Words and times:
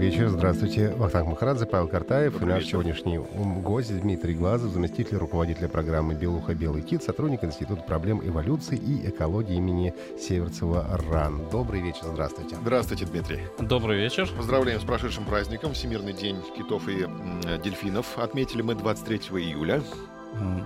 вечер. 0.00 0.28
Здравствуйте. 0.28 0.94
Вахтанг 0.96 1.28
Махарадзе, 1.28 1.66
Павел 1.66 1.86
Картаев 1.86 2.32
Добрый 2.32 2.48
и 2.48 2.52
наш 2.54 2.62
вечер. 2.62 2.70
сегодняшний 2.72 3.18
гость 3.18 4.00
Дмитрий 4.00 4.34
Глазов, 4.34 4.72
заместитель 4.72 5.18
руководителя 5.18 5.68
программы 5.68 6.14
«Белуха. 6.14 6.54
Белый 6.54 6.80
кит», 6.80 7.02
сотрудник 7.02 7.44
Института 7.44 7.82
проблем 7.82 8.26
эволюции 8.26 8.78
и 8.78 9.08
экологии 9.10 9.56
имени 9.56 9.94
Северцева 10.18 10.98
РАН. 11.10 11.50
Добрый 11.50 11.82
вечер. 11.82 12.04
Здравствуйте. 12.04 12.56
Здравствуйте, 12.62 13.04
Дмитрий. 13.04 13.40
Добрый 13.58 13.98
вечер. 13.98 14.26
Поздравляем 14.34 14.80
с 14.80 14.84
прошедшим 14.84 15.24
праздником. 15.24 15.74
Всемирный 15.74 16.14
день 16.14 16.38
китов 16.56 16.88
и 16.88 17.06
дельфинов. 17.62 18.18
Отметили 18.18 18.62
мы 18.62 18.74
23 18.74 19.18
июля. 19.18 19.82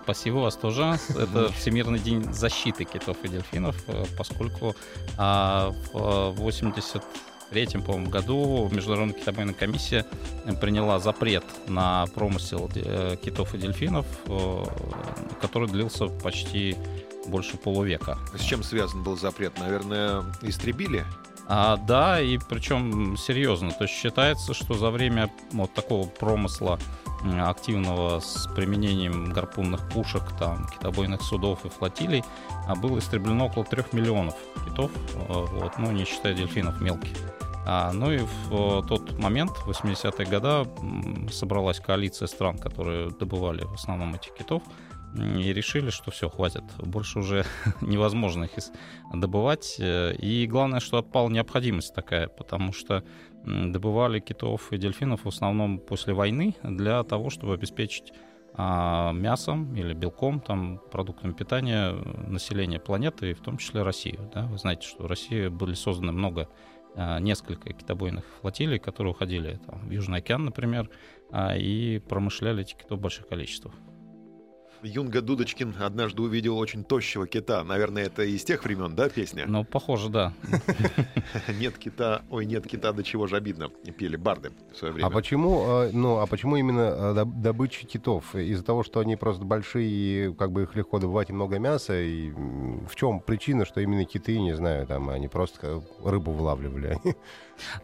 Спасибо 0.05 0.37
вас 0.37 0.57
тоже. 0.57 0.97
Это 1.09 1.51
Всемирный 1.53 1.99
день 1.99 2.33
защиты 2.33 2.85
китов 2.85 3.17
и 3.23 3.29
дельфинов, 3.29 3.83
э, 3.89 4.05
поскольку 4.17 4.77
а, 5.17 5.73
в 5.93 6.35
80 6.37 7.03
третьем, 7.51 7.83
по-моему, 7.83 8.11
году 8.11 8.69
Международная 8.73 9.19
китобойная 9.19 9.55
комиссия 9.55 10.07
э, 10.45 10.55
приняла 10.55 10.99
запрет 10.99 11.45
на 11.67 12.07
промысел 12.15 12.71
э, 12.75 13.17
китов 13.23 13.55
и 13.55 13.59
дельфинов, 13.59 14.07
э, 14.27 14.65
который 15.41 15.69
длился 15.69 16.07
почти 16.07 16.77
больше 17.27 17.57
полувека. 17.57 18.19
А 18.33 18.39
с 18.39 18.43
чем 18.43 18.63
связан 18.63 19.03
был 19.03 19.17
запрет? 19.17 19.59
Наверное, 19.59 20.25
истребили? 20.43 21.05
А, 21.47 21.77
да, 21.77 22.21
и 22.21 22.39
причем 22.39 23.17
серьезно. 23.17 23.71
То 23.71 23.85
есть 23.85 23.95
считается, 23.95 24.55
что 24.55 24.75
за 24.75 24.91
время 24.91 25.31
вот 25.53 25.75
такого 25.75 26.07
промысла 26.07 26.79
активного 27.41 28.21
с 28.21 28.49
применением 28.55 29.33
гарпунных 29.33 29.89
пушек, 29.89 30.23
там, 30.39 30.67
китобойных 30.67 31.23
судов 31.23 31.65
и 31.65 31.69
флотилий, 31.69 32.23
а, 32.67 32.75
было 32.75 32.99
истреблено 32.99 33.47
около 33.47 33.65
трех 33.65 33.93
миллионов 33.93 34.35
китов, 34.67 34.91
э, 35.15 35.21
вот, 35.29 35.79
ну, 35.79 35.91
не 35.91 36.05
считая 36.05 36.35
дельфинов 36.35 36.81
мелких. 36.81 37.17
А, 37.67 37.93
ну 37.93 38.13
и 38.13 38.19
в 38.19 38.83
э, 38.83 38.83
тот 38.87 39.19
момент, 39.19 39.53
в 39.53 39.71
80-е 39.71 40.27
годы, 40.27 41.31
собралась 41.31 41.81
коалиция 41.81 42.29
стран, 42.29 42.59
которые 42.59 43.11
добывали 43.11 43.65
в 43.65 43.75
основном 43.75 44.15
этих 44.15 44.35
китов, 44.35 44.63
и 45.17 45.53
решили, 45.53 45.91
что 45.91 46.11
все, 46.11 46.29
хватит, 46.29 46.65
больше 46.79 47.21
уже 47.21 47.45
невозможно 47.81 48.45
их 48.45 48.51
добывать. 49.13 49.77
э, 49.79 50.15
И 50.17 50.47
главное, 50.47 50.81
что 50.81 50.99
отпала 50.99 51.29
необходимость 51.29 51.95
такая, 51.95 52.29
потому 52.29 52.73
что 52.73 53.03
добывали 53.45 54.21
китов 54.21 54.73
и 54.73 54.79
дельфинов 54.79 55.25
в 55.25 55.29
основном 55.29 55.79
после 55.79 56.15
войны 56.15 56.55
для 56.63 57.03
того, 57.05 57.31
чтобы 57.31 57.55
обеспечить 57.55 58.13
а, 58.57 59.13
мясом 59.13 59.75
или 59.75 59.95
белком, 59.95 60.41
там, 60.41 60.81
продуктами 60.93 61.33
питания 61.33 61.91
э, 61.91 62.31
населения 62.31 62.79
планеты, 62.79 63.35
в 63.35 63.41
том 63.41 63.59
числе 63.59 63.83
Россию. 63.83 64.31
Да? 64.33 64.47
Вы 64.47 64.59
знаете, 64.59 64.87
что 64.87 65.03
в 65.03 65.07
России 65.07 65.49
были 65.49 65.75
созданы 65.75 66.13
много, 66.13 66.49
а, 66.97 67.19
несколько 67.19 67.73
китобойных 67.73 68.25
флотилий, 68.41 68.79
которые 68.79 69.13
уходили 69.13 69.59
там, 69.67 69.89
в 69.89 69.91
Южный 69.91 70.19
океан, 70.19 70.45
например, 70.45 70.89
а, 71.33 71.57
и 71.57 71.99
промышляли 71.99 72.63
эти 72.63 72.75
китов 72.75 72.99
в 73.01 73.03
больших 73.03 73.27
количествах. 73.27 73.75
Юнга 74.85 75.23
Дудочкин 75.23 75.75
однажды 75.81 76.23
увидел 76.23 76.59
очень 76.59 76.85
тощего 76.85 77.27
кита. 77.27 77.65
Наверное, 77.65 78.05
это 78.05 78.23
из 78.23 78.45
тех 78.45 78.63
времен, 78.65 78.95
да, 78.95 79.09
песня? 79.09 79.45
Ну, 79.47 79.65
похоже, 79.65 80.11
да. 80.11 80.33
Нет 81.59 81.79
кита, 81.79 82.23
ой, 82.31 82.45
нет 82.45 82.67
кита, 82.67 82.93
до 82.93 83.03
чего 83.03 83.27
же 83.27 83.37
обидно, 83.37 83.69
пели 83.69 84.17
барды 84.17 84.53
в 84.73 84.77
свое 84.77 84.93
время. 84.93 85.07
А 85.07 85.11
почему, 85.11 85.65
э, 85.67 85.91
ну, 85.93 86.19
а 86.19 86.27
почему 86.27 86.57
именно 86.57 87.15
доб- 87.15 87.41
добыча 87.41 87.87
китов? 87.87 88.35
Из-за 88.35 88.63
того, 88.65 88.83
что 88.83 89.01
они 89.01 89.17
просто 89.17 89.45
большие, 89.45 90.29
и 90.31 90.35
как 90.35 90.53
бы 90.53 90.63
их 90.65 90.75
легко 90.75 90.99
добывать 90.99 91.31
и 91.31 91.33
много 91.33 91.59
мяса? 91.59 91.99
И 92.01 92.31
в 92.31 92.95
чем 92.95 93.21
причина, 93.21 93.65
что 93.65 93.81
именно 93.81 94.05
киты, 94.05 94.39
не 94.39 94.55
знаю, 94.55 94.87
там, 94.87 95.09
они 95.09 95.29
просто 95.29 95.83
рыбу 96.05 96.33
вылавливали? 96.33 96.99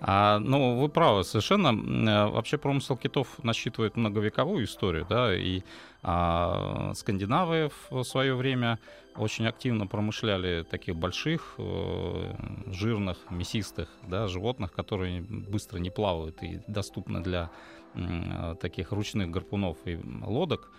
А, 0.01 0.39
ну, 0.39 0.81
вы 0.81 0.89
правы, 0.89 1.25
совершенно. 1.25 1.69
Э, 1.69 2.31
Вообще 2.31 2.59
промысел 2.59 2.97
китов 2.97 3.29
насчитывает 3.43 3.97
многовековую 3.97 4.65
историю, 4.65 5.07
да, 5.09 5.35
и 5.35 5.63
а, 6.03 6.93
скандинавы 6.95 7.71
в 7.91 8.03
свое 8.05 8.35
время 8.35 8.79
очень 9.17 9.47
активно 9.47 9.87
промышляли 9.87 10.63
таких 10.63 10.97
больших, 10.97 11.55
э, 11.59 12.35
жирных, 12.67 13.19
мясистых 13.31 13.89
да, 14.07 14.27
животных, 14.29 14.73
которые 14.73 15.21
быстро 15.21 15.79
не 15.79 15.91
плавают 15.91 16.43
и 16.43 16.61
доступны 16.67 17.21
для 17.21 17.51
э, 17.95 18.55
таких 18.61 18.93
ручных 18.93 19.31
гарпунов 19.31 19.77
и 19.85 19.99
лодок 20.23 20.71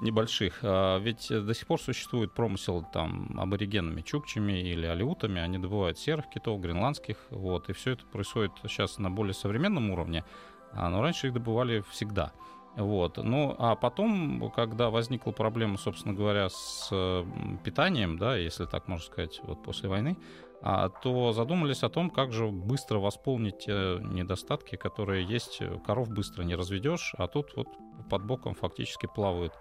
небольших. 0.00 0.60
А 0.62 0.98
Ведь 0.98 1.28
до 1.28 1.54
сих 1.54 1.66
пор 1.66 1.80
существует 1.80 2.32
промысел 2.32 2.84
там 2.92 3.38
аборигенами, 3.38 4.02
чукчами 4.02 4.60
или 4.60 4.86
алиутами. 4.86 5.40
Они 5.40 5.58
добывают 5.58 5.98
серых 5.98 6.28
китов, 6.28 6.60
гренландских. 6.60 7.16
Вот, 7.30 7.68
и 7.68 7.72
все 7.72 7.92
это 7.92 8.04
происходит 8.06 8.52
сейчас 8.62 8.98
на 8.98 9.10
более 9.10 9.34
современном 9.34 9.90
уровне. 9.90 10.24
А, 10.72 10.88
Но 10.88 11.02
раньше 11.02 11.28
их 11.28 11.34
добывали 11.34 11.82
всегда. 11.90 12.32
Вот. 12.76 13.16
Ну, 13.16 13.54
а 13.58 13.74
потом, 13.74 14.50
когда 14.54 14.90
возникла 14.90 15.32
проблема, 15.32 15.76
собственно 15.76 16.14
говоря, 16.14 16.48
с 16.48 16.88
э, 16.92 17.24
питанием, 17.64 18.16
да, 18.16 18.36
если 18.36 18.64
так 18.64 18.86
можно 18.86 19.04
сказать, 19.04 19.40
вот 19.42 19.62
после 19.62 19.88
войны, 19.88 20.16
а, 20.62 20.88
то 20.88 21.32
задумались 21.32 21.82
о 21.82 21.88
том, 21.88 22.10
как 22.10 22.32
же 22.32 22.46
быстро 22.46 22.98
восполнить 22.98 23.58
те 23.60 23.98
недостатки, 24.02 24.76
которые 24.76 25.24
есть. 25.24 25.60
Коров 25.86 26.10
быстро 26.10 26.42
не 26.42 26.54
разведешь, 26.54 27.14
а 27.16 27.26
тут 27.28 27.56
вот 27.56 27.68
под 28.10 28.24
боком 28.24 28.54
фактически 28.54 29.06
плавают 29.06 29.54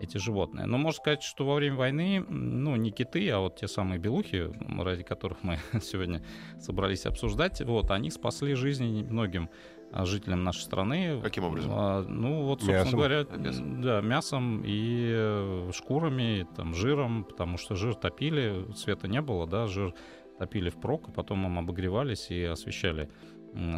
эти 0.00 0.18
животные. 0.18 0.66
Но 0.66 0.78
можно 0.78 1.00
сказать, 1.00 1.22
что 1.22 1.46
во 1.46 1.54
время 1.54 1.76
войны, 1.76 2.24
ну, 2.28 2.76
не 2.76 2.90
киты, 2.90 3.28
а 3.30 3.38
вот 3.40 3.56
те 3.56 3.68
самые 3.68 3.98
белухи, 3.98 4.50
ради 4.78 5.02
которых 5.02 5.38
мы 5.42 5.58
сегодня 5.82 6.22
собрались 6.60 7.06
обсуждать, 7.06 7.60
вот, 7.62 7.90
они 7.90 8.10
спасли 8.10 8.54
жизни 8.54 9.02
многим 9.08 9.48
а, 9.92 10.04
жителям 10.04 10.44
нашей 10.44 10.60
страны. 10.62 11.20
Каким 11.22 11.44
образом? 11.44 11.70
А, 11.74 12.04
Ну, 12.08 12.42
вот, 12.42 12.60
собственно 12.60 12.84
Мясом? 12.84 12.98
говоря, 12.98 13.24
Мясом. 13.36 13.82
да, 13.82 14.00
мясом 14.00 14.62
и 14.64 15.10
э, 15.14 15.70
шкурами, 15.72 16.40
и, 16.40 16.44
там, 16.56 16.74
жиром, 16.74 17.24
потому 17.24 17.56
что 17.56 17.74
жир 17.74 17.94
топили, 17.94 18.66
света 18.74 19.08
не 19.08 19.20
было, 19.20 19.46
да, 19.46 19.66
жир 19.66 19.94
топили 20.38 20.70
впрок, 20.70 21.08
а 21.08 21.12
потом 21.12 21.46
им 21.46 21.58
обогревались 21.58 22.30
и 22.30 22.42
освещали 22.42 23.10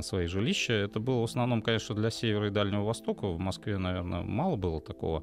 свои 0.00 0.26
жилища. 0.26 0.72
Это 0.72 0.98
было 0.98 1.20
в 1.20 1.24
основном, 1.24 1.62
конечно, 1.62 1.94
для 1.94 2.10
севера 2.10 2.48
и 2.48 2.50
Дальнего 2.50 2.82
Востока. 2.82 3.28
В 3.28 3.38
Москве, 3.38 3.78
наверное, 3.78 4.22
мало 4.22 4.56
было 4.56 4.80
такого. 4.80 5.22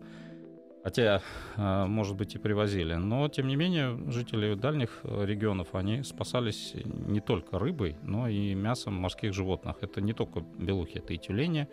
Хотя, 0.86 1.24
э, 1.58 1.86
может 1.88 2.16
быть, 2.16 2.36
и 2.36 2.38
привозили. 2.38 2.94
Но, 2.94 3.28
тем 3.28 3.48
не 3.48 3.56
менее, 3.56 3.98
жители 4.12 4.54
дальних 4.54 5.00
э, 5.04 5.26
регионов, 5.26 5.74
они 5.74 6.04
спасались 6.04 6.76
не 6.86 7.22
только 7.22 7.58
рыбой, 7.58 7.96
но 8.04 8.28
и 8.28 8.54
мясом 8.54 8.94
морских 8.94 9.34
животных. 9.34 9.78
Это 9.82 10.00
не 10.00 10.14
только 10.14 10.42
белухи, 10.60 11.00
это 11.00 11.16
и 11.16 11.18
тюлени, 11.18 11.68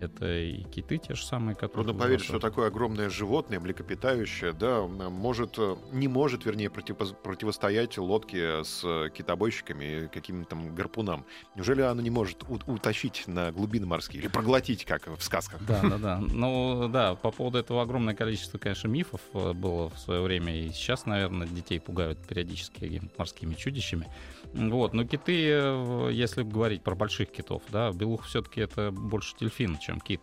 это 0.00 0.26
и 0.26 0.62
киты 0.64 0.98
те 0.98 1.14
же 1.14 1.24
самые, 1.24 1.54
которые... 1.54 1.84
Трудно 1.84 1.94
поверить, 1.94 2.24
что 2.24 2.38
такое 2.38 2.68
огромное 2.68 3.08
животное, 3.10 3.60
млекопитающее, 3.60 4.52
да, 4.52 4.82
может, 4.82 5.54
э, 5.58 5.76
не 5.92 6.08
может, 6.08 6.44
вернее, 6.44 6.68
противопо- 6.68 7.14
противостоять 7.14 7.96
лодке 7.98 8.64
с 8.64 8.82
китобойщиками 9.14 10.04
и 10.04 10.08
каким-то 10.08 10.50
там 10.50 10.74
гарпунам. 10.74 11.24
Неужели 11.54 11.82
оно 11.82 12.02
не 12.02 12.10
может 12.10 12.42
у- 12.48 12.60
утащить 12.72 13.24
на 13.26 13.52
глубины 13.52 13.86
морские 13.86 14.20
или 14.22 14.28
проглотить, 14.28 14.84
как 14.84 15.06
в 15.06 15.22
сказках? 15.22 15.60
Да, 15.66 15.80
да, 15.82 15.98
да. 15.98 16.18
Ну, 16.18 16.88
да, 16.88 17.14
по 17.14 17.30
поводу 17.30 17.58
этого 17.58 17.82
огромное 17.82 18.14
количество, 18.14 18.58
конечно, 18.58 18.88
мифов 18.88 19.20
э, 19.32 19.52
было 19.52 19.90
в 19.90 19.98
свое 19.98 20.22
время. 20.22 20.56
И 20.56 20.68
сейчас, 20.70 21.06
наверное, 21.06 21.46
детей 21.46 21.80
пугают 21.80 22.18
периодически 22.26 23.02
морскими 23.16 23.54
чудищами. 23.54 24.08
Вот. 24.52 24.92
Но 24.92 25.04
киты, 25.04 25.48
э, 25.50 26.08
если 26.12 26.42
говорить 26.42 26.82
про 26.82 26.94
больших 26.94 27.30
китов, 27.30 27.62
да, 27.70 27.90
белух 27.92 28.24
все-таки 28.24 28.60
это 28.60 28.90
больше 28.90 29.34
дельфин, 29.38 29.78
чем 29.84 30.00
кит. 30.00 30.22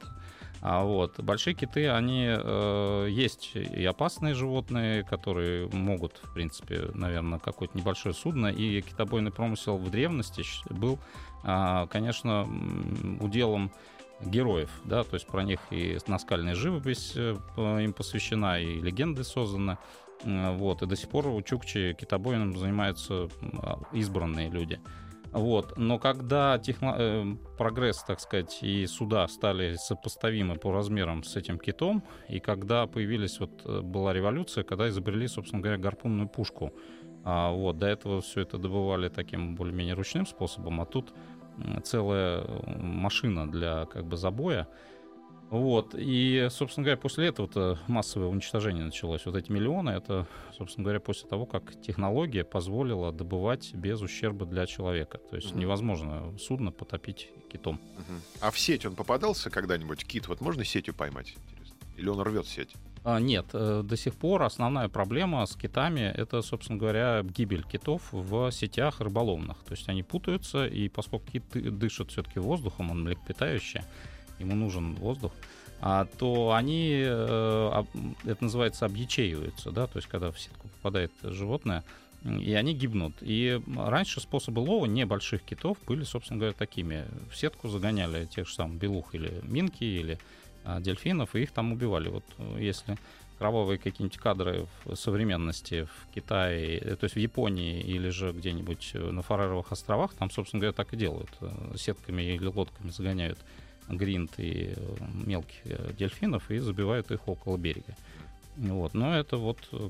А 0.62 0.84
вот 0.84 1.20
большие 1.20 1.56
киты, 1.56 1.90
они 1.90 2.28
э, 2.28 3.08
есть 3.10 3.56
и 3.56 3.84
опасные 3.84 4.36
животные, 4.36 5.04
которые 5.04 5.68
могут, 5.70 6.20
в 6.22 6.34
принципе, 6.34 6.92
наверное, 6.94 7.40
какое-то 7.40 7.76
небольшое 7.76 8.14
судно. 8.14 8.48
И 8.48 8.82
китобойный 8.82 9.32
промысел 9.32 9.78
в 9.78 9.90
древности 9.90 10.44
был, 10.70 11.00
а, 11.44 11.88
конечно, 11.88 12.48
уделом 13.20 13.72
героев, 14.24 14.70
да, 14.84 15.04
то 15.04 15.16
есть 15.16 15.26
про 15.26 15.42
них 15.42 15.60
и 15.72 15.98
наскальная 16.06 16.54
живопись 16.54 17.14
э, 17.16 17.36
им 17.58 17.92
посвящена, 17.92 18.62
и 18.62 18.80
легенды 18.80 19.24
созданы. 19.24 19.78
Вот, 20.24 20.84
и 20.84 20.86
до 20.86 20.96
сих 20.96 21.10
пор 21.10 21.26
у 21.30 21.42
Чукчи 21.42 21.98
китобоином 22.00 22.56
занимаются 22.56 23.28
избранные 23.92 24.52
люди. 24.52 24.80
Вот. 25.32 25.78
Но 25.78 25.98
когда 26.00 26.58
техно- 26.58 26.96
э, 26.98 27.36
прогресс, 27.58 28.04
так 28.04 28.20
сказать, 28.20 28.60
и 28.62 28.86
суда 28.86 29.28
стали 29.28 29.76
сопоставимы 29.76 30.56
по 30.56 30.72
размерам 30.72 31.24
с 31.24 31.36
этим 31.38 31.58
китом, 31.58 32.04
и 32.30 32.40
когда 32.40 32.86
появились, 32.88 33.40
вот 33.40 33.62
э, 33.66 33.82
была 33.82 34.14
революция, 34.14 34.64
когда 34.64 34.90
изобрели, 34.90 35.28
собственно 35.28 35.62
говоря, 35.62 35.78
гарпунную 35.78 36.28
пушку, 36.30 36.72
А, 37.24 37.52
вот, 37.52 37.78
до 37.78 37.86
этого 37.86 38.20
все 38.22 38.42
это 38.42 38.58
добывали 38.58 39.08
таким 39.10 39.56
более-менее 39.56 39.94
ручным 39.94 40.26
способом, 40.26 40.82
а 40.82 40.86
тут 40.86 41.14
целая 41.84 42.44
машина 42.66 43.48
для 43.52 43.86
как 43.86 44.06
бы 44.06 44.18
забоя. 44.18 44.68
Вот. 45.52 45.96
И, 45.98 46.48
собственно 46.50 46.86
говоря, 46.86 46.98
после 46.98 47.28
этого 47.28 47.78
массовое 47.88 48.30
уничтожение 48.30 48.86
началось. 48.86 49.26
Вот 49.26 49.36
эти 49.36 49.52
миллионы, 49.52 49.90
это, 49.90 50.26
собственно 50.58 50.86
говоря, 50.86 51.02
после 51.02 51.28
того, 51.28 51.46
как 51.46 51.80
технология 51.82 52.46
позволила 52.46 53.12
добывать 53.12 53.74
без 53.74 54.02
ущерба 54.02 54.46
для 54.46 54.66
человека. 54.66 55.18
То 55.18 55.36
есть 55.36 55.52
угу. 55.52 55.60
невозможно 55.60 56.34
судно 56.40 56.72
потопить 56.72 57.32
китом. 57.52 57.82
Угу. 57.98 58.20
А 58.40 58.52
в 58.52 58.58
сеть 58.58 58.86
он 58.86 58.96
попадался 58.96 59.50
когда-нибудь? 59.50 60.06
Кит 60.06 60.30
вот 60.30 60.40
можно 60.40 60.64
сетью 60.64 60.94
поймать? 60.94 61.36
Интересно? 61.50 61.76
Или 61.98 62.08
он 62.08 62.22
рвет 62.22 62.48
сеть? 62.48 62.74
А, 63.04 63.20
нет, 63.20 63.48
э, 63.52 63.82
до 63.84 63.98
сих 63.98 64.16
пор 64.16 64.44
основная 64.44 64.88
проблема 64.88 65.46
с 65.46 65.56
китами 65.56 66.02
это, 66.02 66.42
собственно 66.44 66.80
говоря, 66.80 67.24
гибель 67.24 67.64
китов 67.64 68.04
в 68.12 68.52
сетях 68.52 69.02
рыболовных. 69.02 69.58
То 69.66 69.74
есть 69.74 69.90
они 69.90 70.04
путаются, 70.04 70.66
и 70.66 70.88
поскольку 70.88 71.26
кит 71.32 71.44
дышит 71.52 72.12
все-таки 72.12 72.40
воздухом, 72.40 72.92
он 72.92 73.04
млекопитающий, 73.04 73.82
ему 74.42 74.56
нужен 74.56 74.96
воздух, 74.96 75.32
а, 75.84 76.06
то 76.20 76.54
они, 76.54 77.02
э, 77.04 77.84
это 78.26 78.44
называется, 78.44 78.86
объячеиваются, 78.86 79.72
да, 79.72 79.88
то 79.88 79.98
есть 79.98 80.08
когда 80.08 80.32
в 80.32 80.40
сетку 80.40 80.68
попадает 80.68 81.12
животное, 81.24 81.84
и 82.24 82.54
они 82.54 82.76
гибнут. 82.76 83.14
И 83.22 83.60
раньше 83.76 84.20
способы 84.20 84.60
лова 84.60 84.86
небольших 84.86 85.42
китов 85.42 85.78
были, 85.88 86.04
собственно 86.04 86.40
говоря, 86.40 86.54
такими. 86.54 87.06
В 87.32 87.36
сетку 87.36 87.68
загоняли 87.68 88.26
тех 88.26 88.48
же 88.48 88.54
самых 88.54 88.78
белух 88.78 89.16
или 89.16 89.42
минки, 89.44 89.84
или 89.84 90.20
а, 90.64 90.80
дельфинов, 90.80 91.36
и 91.36 91.42
их 91.42 91.52
там 91.52 91.72
убивали. 91.72 92.10
Вот 92.10 92.26
э, 92.38 92.58
если 92.60 92.98
кровавые 93.40 93.80
какие-нибудь 93.80 94.20
кадры 94.20 94.68
в 94.86 94.96
современности 94.96 95.86
в 95.86 96.14
Китае, 96.14 96.78
э, 96.78 96.96
то 96.96 97.06
есть 97.06 97.16
в 97.16 97.20
Японии 97.20 97.82
или 97.82 98.10
же 98.10 98.34
где-нибудь 98.34 98.92
на 98.94 99.24
Фареровых 99.24 99.72
островах, 99.72 100.14
там, 100.14 100.30
собственно 100.30 100.62
говоря, 100.62 100.74
так 100.74 100.94
и 100.94 100.98
делают. 100.98 101.32
Сетками 101.76 102.22
или 102.22 102.46
лодками 102.46 102.92
загоняют 102.92 103.40
гринт 103.92 104.34
и 104.38 104.74
э, 104.76 104.96
мелких 105.26 105.60
э, 105.66 105.94
дельфинов 105.98 106.50
и 106.52 106.60
забивают 106.60 107.12
их 107.12 107.28
около 107.28 107.58
берега. 107.58 107.96
Вот. 108.58 108.94
Но 108.94 109.16
это 109.16 109.38
вот 109.38 109.58
э, 109.72 109.90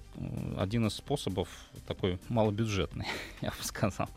один 0.57 0.88
из 0.88 0.94
способов 0.94 1.50
такой 1.88 2.19
малобюджетный, 2.30 3.07
я 3.42 3.50
бы 3.50 3.63
сказал. 3.63 4.09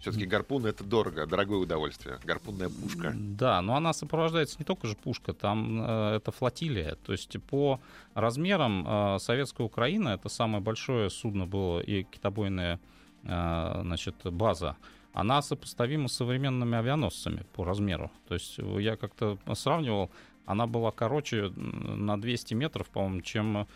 Все-таки 0.00 0.26
гарпун 0.26 0.66
это 0.66 0.84
дорого, 0.84 1.26
дорогое 1.26 1.58
удовольствие. 1.58 2.18
Гарпунная 2.24 2.68
пушка. 2.68 3.12
Да, 3.14 3.60
но 3.62 3.74
она 3.76 3.92
сопровождается 3.92 4.56
не 4.58 4.64
только 4.64 4.86
же 4.86 4.94
пушка, 4.94 5.32
там 5.32 5.82
э, 5.82 6.16
это 6.16 6.30
флотилия. 6.30 6.96
То 7.04 7.12
есть 7.12 7.36
по 7.50 7.80
размерам 8.14 8.86
э, 8.86 9.18
советская 9.18 9.66
Украина 9.66 10.10
это 10.10 10.28
самое 10.28 10.62
большое 10.62 11.10
судно 11.10 11.46
было 11.46 11.80
и 11.80 12.04
китобойная 12.04 12.78
э, 13.24 13.80
значит, 13.82 14.14
база 14.24 14.76
она 15.16 15.40
сопоставима 15.40 16.08
с 16.08 16.12
современными 16.12 16.76
авианосцами 16.76 17.46
по 17.54 17.64
размеру. 17.64 18.10
То 18.28 18.34
есть 18.34 18.58
э, 18.58 18.76
я 18.80 18.96
как-то 18.96 19.38
сравнивал, 19.54 20.10
она 20.44 20.66
была 20.66 20.90
короче 20.90 21.50
на 21.56 22.20
200 22.20 22.52
метров, 22.52 22.86
по-моему, 22.90 23.22
чем 23.22 23.66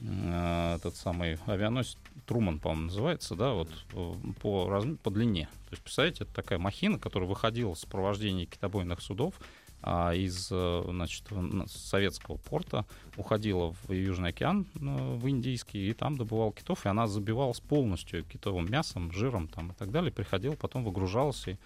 э, 0.00 0.74
этот 0.76 0.94
самый 0.96 1.38
авианосец 1.46 1.96
Труман, 2.26 2.58
по-моему, 2.58 2.84
называется, 2.84 3.34
да, 3.34 3.54
вот 3.54 3.70
э, 3.94 4.14
по, 4.42 4.68
разм... 4.68 4.98
по 4.98 5.10
длине. 5.10 5.48
То 5.70 5.72
есть, 5.72 5.82
представляете, 5.82 6.24
это 6.24 6.34
такая 6.34 6.58
махина, 6.58 6.98
которая 6.98 7.28
выходила 7.28 7.74
в 7.74 7.78
сопровождении 7.78 8.44
китобойных 8.44 9.00
судов, 9.00 9.34
из 9.82 10.48
э, 10.50 10.82
значит, 10.88 11.24
советского 11.66 12.36
порта 12.36 12.84
уходила 13.16 13.72
в 13.72 13.92
Южный 13.92 14.28
океан, 14.28 14.66
э, 14.74 14.78
в 15.16 15.28
Индийский, 15.28 15.88
и 15.88 15.94
там 15.94 16.18
добывала 16.18 16.52
китов, 16.52 16.84
и 16.84 16.88
она 16.90 17.06
забивалась 17.06 17.60
полностью 17.60 18.24
китовым 18.24 18.70
мясом, 18.70 19.10
жиром 19.10 19.48
там, 19.48 19.70
и 19.70 19.74
так 19.74 19.90
далее, 19.90 20.12
приходила, 20.12 20.54
потом 20.54 20.84
выгружалась, 20.84 21.46
и, 21.48 21.56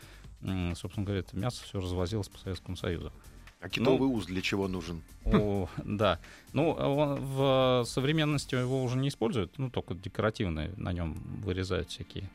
собственно 0.77 1.05
говоря, 1.05 1.21
это 1.21 1.37
мясо 1.37 1.65
все 1.65 1.81
развозилось 1.81 2.29
по 2.29 2.39
Советскому 2.39 2.77
Союзу. 2.77 3.13
А 3.61 3.69
китовый 3.69 4.09
ну, 4.09 4.15
уз 4.15 4.27
для 4.27 4.43
чего 4.43 4.69
нужен? 4.69 5.03
О, 5.25 5.69
да. 5.85 6.21
Ну, 6.53 6.71
он, 6.71 7.19
в 7.19 7.85
современности 7.87 8.55
его 8.55 8.85
уже 8.85 8.97
не 8.97 9.09
используют, 9.09 9.59
ну, 9.59 9.71
только 9.71 9.95
декоративные, 9.95 10.71
на 10.77 10.93
нем 10.93 11.15
вырезают 11.43 11.89
всякие 11.89 12.31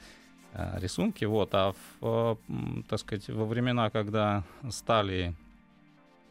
э, 0.54 0.80
рисунки. 0.80 1.24
Вот. 1.26 1.52
А 1.54 1.74
в, 2.02 2.38
так 2.90 3.00
сказать, 3.00 3.30
во 3.30 3.46
времена, 3.46 3.92
когда 3.92 4.44
стали 4.72 5.36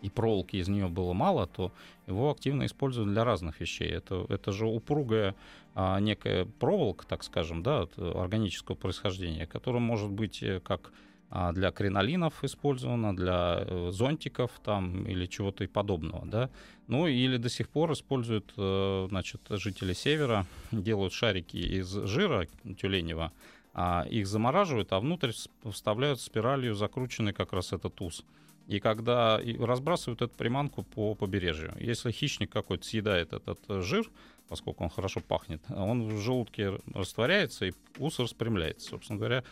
и 0.02 0.10
проволоки 0.10 0.56
из 0.56 0.68
нее 0.68 0.88
было 0.88 1.12
мало, 1.12 1.46
то 1.46 1.72
его 2.06 2.30
активно 2.30 2.66
используют 2.66 3.10
для 3.10 3.24
разных 3.24 3.60
вещей. 3.60 3.88
Это, 3.88 4.26
это 4.28 4.52
же 4.52 4.66
упругая 4.66 5.34
а, 5.74 5.98
некая 6.00 6.44
проволока, 6.44 7.06
так 7.06 7.24
скажем, 7.24 7.62
да, 7.62 7.86
органического 7.96 8.76
происхождения, 8.76 9.46
которая 9.46 9.80
может 9.80 10.10
быть 10.10 10.42
э, 10.42 10.60
как 10.60 10.92
а, 11.30 11.52
для 11.52 11.70
кринолинов 11.72 12.42
использована, 12.42 13.14
для 13.14 13.64
э, 13.66 13.90
зонтиков 13.92 14.50
там 14.64 15.06
или 15.06 15.26
чего-то 15.26 15.64
и 15.64 15.66
подобного, 15.66 16.24
да. 16.24 16.50
Ну 16.86 17.06
или 17.06 17.36
до 17.36 17.50
сих 17.50 17.68
пор 17.68 17.92
используют, 17.92 18.54
э, 18.56 19.06
значит, 19.10 19.42
жители 19.50 19.92
севера, 19.92 20.46
делают 20.72 21.12
шарики 21.12 21.56
из 21.56 21.90
жира 21.90 22.46
тюленева, 22.80 23.32
а 23.74 24.06
их 24.08 24.26
замораживают, 24.26 24.92
а 24.92 25.00
внутрь 25.00 25.32
вставляют 25.70 26.20
спиралью 26.20 26.74
закрученный 26.74 27.34
как 27.34 27.52
раз 27.52 27.74
этот 27.74 28.00
уз. 28.00 28.24
И 28.68 28.80
когда 28.80 29.40
разбрасывают 29.58 30.20
эту 30.20 30.34
приманку 30.36 30.82
по 30.82 31.14
побережью. 31.14 31.74
Если 31.80 32.12
хищник 32.12 32.50
какой-то 32.50 32.84
съедает 32.84 33.32
этот 33.32 33.58
э, 33.68 33.80
жир, 33.80 34.10
поскольку 34.46 34.84
он 34.84 34.90
хорошо 34.90 35.20
пахнет, 35.20 35.62
он 35.70 36.06
в 36.08 36.18
желудке 36.20 36.78
растворяется, 36.94 37.64
и 37.64 37.72
ус 37.98 38.18
распрямляется. 38.18 38.90
Собственно 38.90 39.18
говоря, 39.18 39.42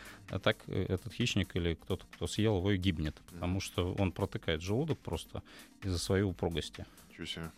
так 0.43 0.57
э, 0.67 0.85
этот 0.87 1.13
хищник 1.13 1.55
или 1.55 1.73
кто-то, 1.73 2.05
кто 2.13 2.27
съел 2.27 2.57
его, 2.57 2.71
и 2.71 2.77
гибнет, 2.77 3.15
потому 3.25 3.59
что 3.59 3.95
он 3.97 4.11
протыкает 4.11 4.61
желудок 4.61 4.99
просто 4.99 5.41
из-за 5.83 5.97
своей 5.97 6.23
упругости. 6.23 6.85
Ничего 7.17 7.25
себе. 7.25 7.51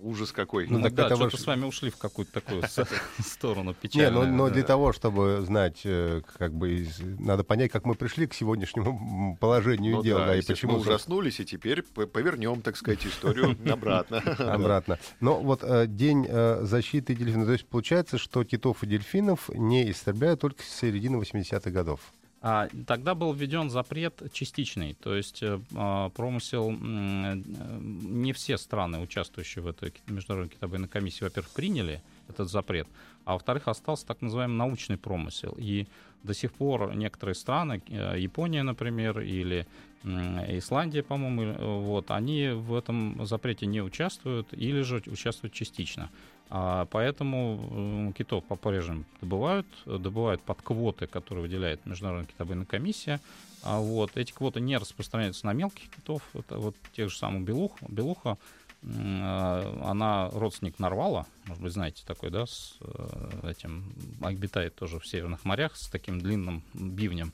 Ужас 0.00 0.32
какой. 0.32 0.66
Ну, 0.66 0.78
ну 0.78 0.88
да, 0.88 1.06
что-то 1.06 1.24
ваш... 1.24 1.34
с 1.34 1.46
вами 1.46 1.64
ушли 1.66 1.90
в 1.90 1.98
какую-то 1.98 2.32
такую 2.32 2.62
сторону 3.20 3.74
печальную. 3.74 4.26
Не, 4.26 4.32
но, 4.32 4.48
для 4.48 4.62
того, 4.62 4.92
чтобы 4.92 5.42
знать, 5.42 5.82
э, 5.84 6.22
как 6.38 6.54
бы, 6.54 6.86
надо 7.18 7.44
понять, 7.44 7.70
как 7.70 7.84
мы 7.84 7.94
пришли 7.94 8.26
к 8.26 8.32
сегодняшнему 8.32 9.36
положению 9.38 9.96
ну, 9.96 10.02
дел. 10.02 10.18
Да, 10.18 10.26
да, 10.28 10.36
и 10.36 10.42
почему 10.42 10.72
мы 10.72 10.78
ужаснулись, 10.78 11.40
и 11.40 11.44
теперь 11.44 11.82
повернем, 11.82 12.62
так 12.62 12.76
сказать, 12.76 13.04
историю 13.04 13.56
обратно. 13.70 14.18
Обратно. 14.38 14.98
Но 15.20 15.40
вот 15.40 15.62
э, 15.62 15.86
день 15.86 16.26
э, 16.26 16.60
защиты 16.62 17.14
дельфинов. 17.14 17.46
То 17.46 17.52
есть 17.52 17.66
получается, 17.66 18.16
что 18.16 18.44
китов 18.44 18.82
и 18.82 18.86
дельфинов 18.86 19.50
не 19.50 19.90
истребляют 19.90 20.40
только 20.40 20.62
с 20.62 20.68
середины 20.68 21.16
80-х 21.16 21.70
годов. 21.70 22.00
А, 22.44 22.68
тогда 22.88 23.14
был 23.14 23.32
введен 23.32 23.70
запрет 23.70 24.20
частичный, 24.32 24.94
то 24.94 25.14
есть 25.14 25.44
э, 25.44 25.60
а, 25.76 26.08
промысел 26.08 26.72
не 26.72 28.32
все 28.32 28.58
страны, 28.58 28.98
участвующие 28.98 29.62
в 29.62 29.68
этой 29.68 29.94
международной 30.08 30.52
китобойной 30.52 30.88
комиссии, 30.88 31.22
во-первых, 31.22 31.52
приняли 31.52 32.02
этот 32.28 32.50
запрет, 32.50 32.88
а 33.24 33.34
во-вторых, 33.34 33.68
остался 33.68 34.06
так 34.06 34.22
называемый 34.22 34.56
научный 34.56 34.96
промысел. 34.96 35.54
И 35.56 35.86
до 36.24 36.34
сих 36.34 36.52
пор 36.52 36.96
некоторые 36.96 37.36
страны, 37.36 37.80
э, 37.86 38.16
Япония, 38.18 38.64
например, 38.64 39.20
или 39.20 39.64
Исландия, 40.04 41.04
по-моему, 41.04 41.42
э, 41.42 41.78
вот, 41.80 42.10
они 42.10 42.48
в 42.48 42.74
этом 42.74 43.24
запрете 43.24 43.66
не 43.66 43.80
участвуют 43.80 44.48
или 44.52 44.82
же 44.82 45.00
участвуют 45.06 45.54
частично. 45.54 46.10
А 46.54 46.84
поэтому 46.84 48.12
китов 48.12 48.44
по-прежнему 48.44 49.04
добывают, 49.22 49.66
добывают 49.86 50.42
под 50.42 50.60
квоты, 50.60 51.06
которые 51.06 51.40
выделяет 51.40 51.86
Международная 51.86 52.26
китобойная 52.26 52.66
комиссия. 52.66 53.20
А 53.62 53.80
вот 53.80 54.18
эти 54.18 54.32
квоты 54.32 54.60
не 54.60 54.76
распространяются 54.76 55.46
на 55.46 55.54
мелких 55.54 55.88
китов. 55.88 56.22
Это 56.34 56.58
вот 56.58 56.76
тех 56.94 57.08
же 57.08 57.16
самых 57.16 57.44
белух, 57.44 57.72
белуха. 57.88 58.36
А, 58.84 59.80
она 59.82 60.28
родственник 60.28 60.78
нарвала, 60.78 61.24
может 61.46 61.62
быть, 61.62 61.72
знаете 61.72 62.04
такой, 62.06 62.28
да, 62.28 62.44
с 62.44 62.76
э, 62.80 63.50
этим 63.50 63.94
обитает 64.20 64.74
тоже 64.74 64.98
в 64.98 65.06
северных 65.06 65.46
морях 65.46 65.74
с 65.74 65.88
таким 65.88 66.20
длинным 66.20 66.62
бивнем. 66.74 67.32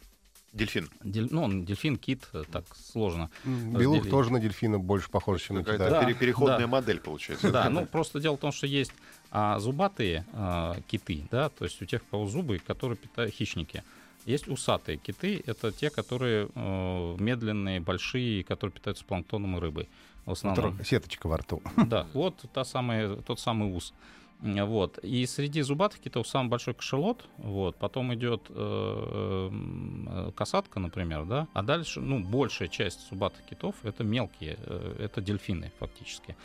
Дельфин. 0.53 0.89
Дель, 1.05 1.29
ну, 1.31 1.43
он 1.43 1.65
дельфин, 1.65 1.97
кит, 1.97 2.29
э, 2.33 2.43
так 2.51 2.65
сложно. 2.75 3.31
Белух 3.45 3.97
разделить. 3.97 4.11
тоже 4.11 4.33
на 4.33 4.41
дельфина 4.41 4.79
больше 4.79 5.11
похож, 5.11 5.43
чем 5.43 5.57
на 5.57 5.65
кита. 5.65 5.91
Да, 5.91 6.13
переходная 6.15 6.61
да. 6.61 6.67
модель 6.67 7.01
получается. 7.01 7.53
Да, 7.53 7.69
ну 7.71 7.85
просто 7.87 8.21
дело 8.21 8.37
в 8.37 8.41
том, 8.41 8.53
что 8.53 8.67
есть 8.67 8.93
а, 9.31 9.59
зубатые 9.59 10.25
а, 10.33 10.81
киты, 10.87 11.27
да, 11.31 11.51
то 11.51 11.65
есть 11.65 11.81
у 11.83 11.85
тех, 11.85 12.03
у 12.03 12.11
кого 12.11 12.27
зубы, 12.27 12.59
которые 12.59 12.97
питают 12.97 13.35
хищники. 13.35 13.85
Есть 14.25 14.49
усатые 14.49 14.99
киты, 14.99 15.43
это 15.47 15.73
те, 15.73 15.89
которые 15.89 16.51
э, 16.55 17.17
медленные, 17.19 17.81
большие, 17.81 18.45
которые 18.45 18.75
питаются 18.75 19.05
планктоном 19.05 19.57
и 19.57 19.61
рыбой. 19.61 19.89
В 20.27 20.33
основном. 20.33 20.85
Сеточка 20.85 21.29
во 21.29 21.39
рту. 21.39 21.63
Да, 21.77 22.07
вот 22.13 22.45
та 22.53 22.65
самая, 22.65 23.17
тот 23.17 23.41
самый 23.41 23.75
ус. 23.75 23.95
Вот. 24.41 24.99
И 24.99 25.27
среди 25.27 25.63
зубатых 25.63 25.99
китов 25.99 26.29
самый 26.29 26.49
большой 26.49 26.75
кашелот, 26.75 27.25
вот. 27.39 27.77
потом 27.77 28.15
идет 28.15 28.47
э, 28.51 29.51
э, 29.51 30.31
касатка, 30.37 30.79
например, 30.79 31.25
да, 31.25 31.49
а 31.55 31.63
дальше, 31.63 32.01
ну, 32.01 32.23
большая 32.23 32.69
часть 32.69 33.09
зубатых 33.11 33.45
китов 33.47 33.75
это 33.83 34.05
мелкие, 34.05 34.57
э, 34.61 34.97
это 35.01 35.21
дельфины 35.21 35.73
фактически. 35.81 36.37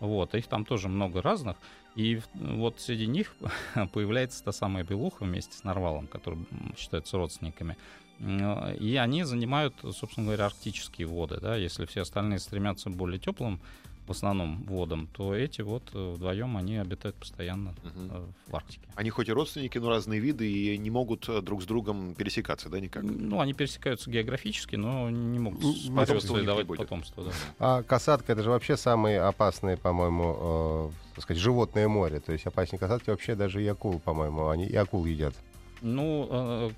Вот. 0.00 0.34
Их 0.34 0.46
там 0.46 0.64
тоже 0.64 0.88
много 0.88 1.20
разных. 1.20 1.58
И 1.94 2.22
вот 2.32 2.80
среди 2.80 3.06
них 3.06 3.34
появляется 3.92 4.42
та 4.42 4.52
самая 4.52 4.82
белуха 4.82 5.24
вместе 5.24 5.54
с 5.54 5.62
нарвалом, 5.62 6.06
которые 6.06 6.46
считаются 6.78 7.18
родственниками. 7.18 7.76
И 8.18 8.96
они 8.96 9.24
занимают, 9.24 9.74
собственно 9.92 10.26
говоря, 10.26 10.46
арктические 10.46 11.06
воды. 11.06 11.38
Да? 11.40 11.56
Если 11.56 11.84
все 11.86 12.02
остальные 12.02 12.38
стремятся 12.38 12.88
к 12.88 12.94
более 12.94 13.18
теплым 13.18 13.60
в 14.06 14.10
основном 14.10 14.64
водам, 14.64 15.08
то 15.12 15.34
эти 15.34 15.62
вот 15.62 15.82
э, 15.94 16.12
вдвоем 16.14 16.56
они 16.56 16.76
обитают 16.76 17.16
постоянно 17.16 17.70
угу. 17.70 18.26
в 18.48 18.56
Арктике. 18.56 18.86
Они 18.94 19.10
хоть 19.10 19.28
и 19.28 19.32
родственники, 19.32 19.78
но 19.78 19.90
разные 19.90 20.20
виды 20.20 20.50
и 20.50 20.76
не 20.76 20.90
могут 20.90 21.28
э, 21.28 21.40
друг 21.40 21.62
с 21.62 21.66
другом 21.66 22.14
пересекаться, 22.14 22.68
да, 22.68 22.80
никак? 22.80 23.04
Ну, 23.04 23.40
они 23.40 23.54
пересекаются 23.54 24.10
географически, 24.10 24.76
но 24.76 25.08
не 25.10 25.38
могут 25.38 25.62
потомство 25.94 26.42
давать 26.42 26.66
потомство. 26.66 27.24
Да. 27.24 27.30
А 27.58 27.82
касатка 27.82 28.32
это 28.32 28.42
же 28.42 28.50
вообще 28.50 28.76
самые 28.76 29.20
опасные, 29.20 29.76
по-моему, 29.76 30.36
э, 30.40 30.90
так 31.14 31.24
сказать, 31.24 31.42
животное 31.42 31.88
море. 31.88 32.20
То 32.20 32.32
есть 32.32 32.46
опаснее 32.46 32.80
касатки 32.80 33.10
вообще 33.10 33.34
даже 33.34 33.62
и 33.62 33.66
акул, 33.66 34.00
по-моему, 34.00 34.48
они 34.48 34.66
и 34.66 34.74
акул 34.74 35.04
едят. 35.04 35.34
Ну, 35.82 36.72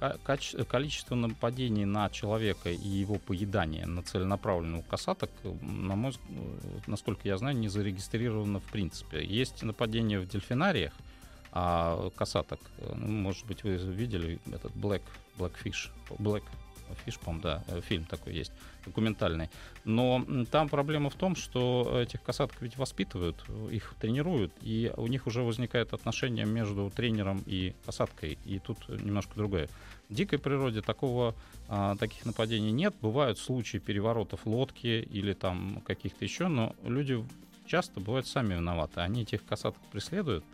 э, 0.00 0.64
количество 0.68 1.14
нападений 1.14 1.84
на 1.84 2.10
человека 2.10 2.70
и 2.70 2.88
его 2.88 3.18
поедание 3.18 3.86
на 3.86 4.02
целенаправленную 4.02 4.82
касаток, 4.82 5.30
на 5.62 5.94
мой, 5.94 6.12
насколько 6.86 7.28
я 7.28 7.38
знаю, 7.38 7.56
не 7.56 7.68
зарегистрировано 7.68 8.58
в 8.58 8.64
принципе. 8.64 9.24
Есть 9.24 9.62
нападения 9.62 10.18
в 10.18 10.28
дельфинариях, 10.28 10.92
а 11.52 12.10
касаток, 12.16 12.60
ну, 12.94 13.06
может 13.06 13.46
быть, 13.46 13.62
вы 13.62 13.76
видели 13.76 14.40
этот 14.52 14.72
Black, 14.72 15.02
Blackfish, 15.38 15.90
Black 16.18 16.42
Fish, 17.04 17.18
по 17.24 17.32
да, 17.40 17.62
э, 17.68 17.80
фильм 17.80 18.04
такой 18.04 18.34
есть, 18.34 18.52
документальный. 18.88 19.50
Но 19.84 20.24
там 20.50 20.68
проблема 20.68 21.10
в 21.10 21.14
том, 21.14 21.36
что 21.36 22.00
этих 22.00 22.22
касаток 22.22 22.60
ведь 22.60 22.76
воспитывают, 22.76 23.44
их 23.70 23.94
тренируют, 24.00 24.52
и 24.60 24.92
у 24.96 25.06
них 25.06 25.26
уже 25.26 25.42
возникает 25.42 25.92
отношение 25.92 26.46
между 26.46 26.90
тренером 26.90 27.42
и 27.46 27.74
касаткой, 27.86 28.38
и 28.44 28.58
тут 28.58 28.88
немножко 28.88 29.34
другое. 29.36 29.68
В 30.08 30.14
дикой 30.14 30.38
природе 30.38 30.80
такого, 30.80 31.34
а, 31.68 31.96
таких 31.96 32.24
нападений 32.24 32.72
нет. 32.72 32.94
Бывают 33.00 33.38
случаи 33.38 33.78
переворотов 33.78 34.46
лодки 34.46 35.06
или 35.10 35.34
там 35.34 35.82
каких-то 35.86 36.24
еще, 36.24 36.48
но 36.48 36.74
люди 36.82 37.22
часто 37.66 38.00
бывают 38.00 38.26
сами 38.26 38.54
виноваты. 38.54 39.00
Они 39.00 39.22
этих 39.22 39.44
касаток 39.44 39.82
преследуют, 39.92 40.44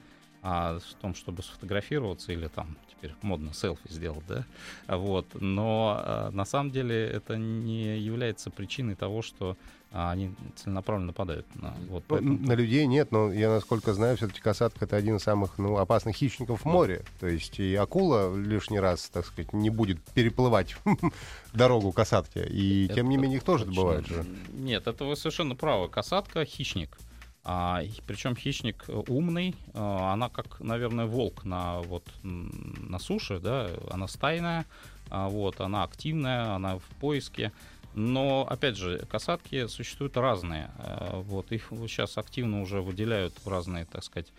а 0.47 0.79
в 0.79 0.95
том, 1.01 1.15
чтобы 1.15 1.43
сфотографироваться 1.43 2.31
или 2.31 2.49
там 2.49 2.77
теперь 2.91 3.15
модно 3.23 3.55
селфи 3.55 3.91
сделать, 3.91 4.25
да, 4.29 4.45
вот, 4.87 5.27
но 5.41 5.97
а, 5.99 6.31
на 6.33 6.45
самом 6.45 6.71
деле 6.71 7.07
это 7.07 7.39
не 7.39 7.99
является 7.99 8.51
причиной 8.51 8.95
того, 8.95 9.23
что 9.23 9.57
а, 9.91 10.11
они 10.11 10.35
целенаправленно 10.57 11.09
нападают. 11.09 11.47
На, 11.55 11.71
вот, 11.89 12.03
ну, 12.03 12.03
поэтому... 12.09 12.39
на 12.41 12.53
людей 12.53 12.85
нет, 12.85 13.11
но 13.11 13.33
я, 13.33 13.49
насколько 13.49 13.95
знаю, 13.95 14.19
все-таки 14.19 14.41
касатка 14.41 14.85
это 14.85 14.97
один 14.97 15.17
из 15.17 15.23
самых 15.23 15.57
ну, 15.57 15.79
опасных 15.79 16.17
хищников 16.17 16.63
в 16.63 16.65
море. 16.67 17.05
То 17.21 17.27
есть 17.27 17.59
и 17.59 17.75
акула 17.77 18.37
лишний 18.37 18.81
раз, 18.81 19.09
так 19.09 19.25
сказать, 19.25 19.55
не 19.55 19.71
будет 19.71 20.03
переплывать 20.13 20.77
дорогу 21.55 21.93
касатки. 21.93 22.45
И 22.51 22.91
тем 22.93 23.09
не 23.09 23.17
менее 23.17 23.39
их 23.39 23.45
тоже 23.45 23.65
бывает 23.65 24.07
же. 24.07 24.27
Нет, 24.53 24.89
это 24.89 25.05
вы 25.05 25.17
совершенно 25.17 25.55
правы. 25.55 25.89
Касатка 25.89 26.45
хищник. 26.45 26.99
А, 27.47 27.83
причем 28.07 28.35
хищник 28.35 28.85
э, 28.89 29.03
умный, 29.09 29.55
а, 29.75 30.15
она 30.15 30.31
как, 30.31 30.61
наверное, 30.61 31.05
волк 31.05 31.45
на, 31.45 31.81
вот, 31.83 32.05
на 32.23 32.99
суше, 32.99 33.39
да, 33.39 33.69
она 33.91 34.09
стайная, 34.09 34.65
а, 35.11 35.29
вот, 35.29 35.61
она 35.61 35.83
активная, 35.83 36.55
она 36.55 36.79
в 36.79 36.87
поиске. 37.01 37.53
Но, 37.95 38.47
опять 38.49 38.77
же, 38.77 39.07
касатки 39.11 39.67
существуют 39.67 40.17
разные. 40.17 40.71
А, 40.79 41.21
вот, 41.21 41.53
их 41.53 41.69
сейчас 41.71 42.17
активно 42.17 42.63
уже 42.63 42.81
выделяют 42.81 43.35
в 43.45 43.49
разные, 43.49 43.85
так 43.85 44.03
сказать, 44.03 44.33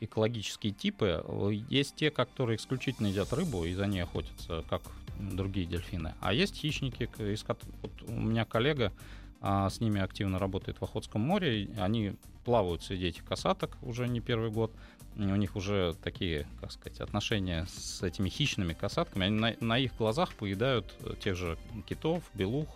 экологические 0.00 0.72
типы. 0.72 1.24
Есть 1.68 1.94
те, 1.94 2.10
которые 2.10 2.56
исключительно 2.56 3.06
едят 3.06 3.32
рыбу 3.32 3.64
и 3.64 3.74
за 3.74 3.86
ней 3.86 4.00
охотятся, 4.00 4.64
как 4.68 4.82
другие 5.18 5.66
дельфины. 5.66 6.14
А 6.20 6.32
есть 6.32 6.56
хищники, 6.56 7.04
из, 7.18 7.44
вот 7.82 7.92
у 8.06 8.12
меня 8.12 8.44
коллега, 8.44 8.92
а 9.40 9.70
с 9.70 9.80
ними 9.80 10.00
активно 10.00 10.38
работает 10.38 10.78
в 10.78 10.84
Охотском 10.84 11.20
море. 11.20 11.70
Они 11.78 12.14
плавают 12.44 12.82
среди 12.82 13.06
этих 13.06 13.24
касаток 13.24 13.76
уже 13.82 14.08
не 14.08 14.20
первый 14.20 14.50
год. 14.50 14.72
У 15.16 15.20
них 15.20 15.56
уже 15.56 15.96
такие, 16.02 16.46
как 16.60 16.72
сказать, 16.72 17.00
отношения 17.00 17.66
с 17.66 18.02
этими 18.02 18.28
хищными 18.28 18.72
касатками. 18.72 19.26
Они 19.26 19.38
на, 19.38 19.54
на 19.60 19.78
их 19.78 19.96
глазах 19.96 20.34
поедают 20.34 20.96
тех 21.20 21.36
же 21.36 21.58
китов, 21.88 22.22
белух, 22.34 22.68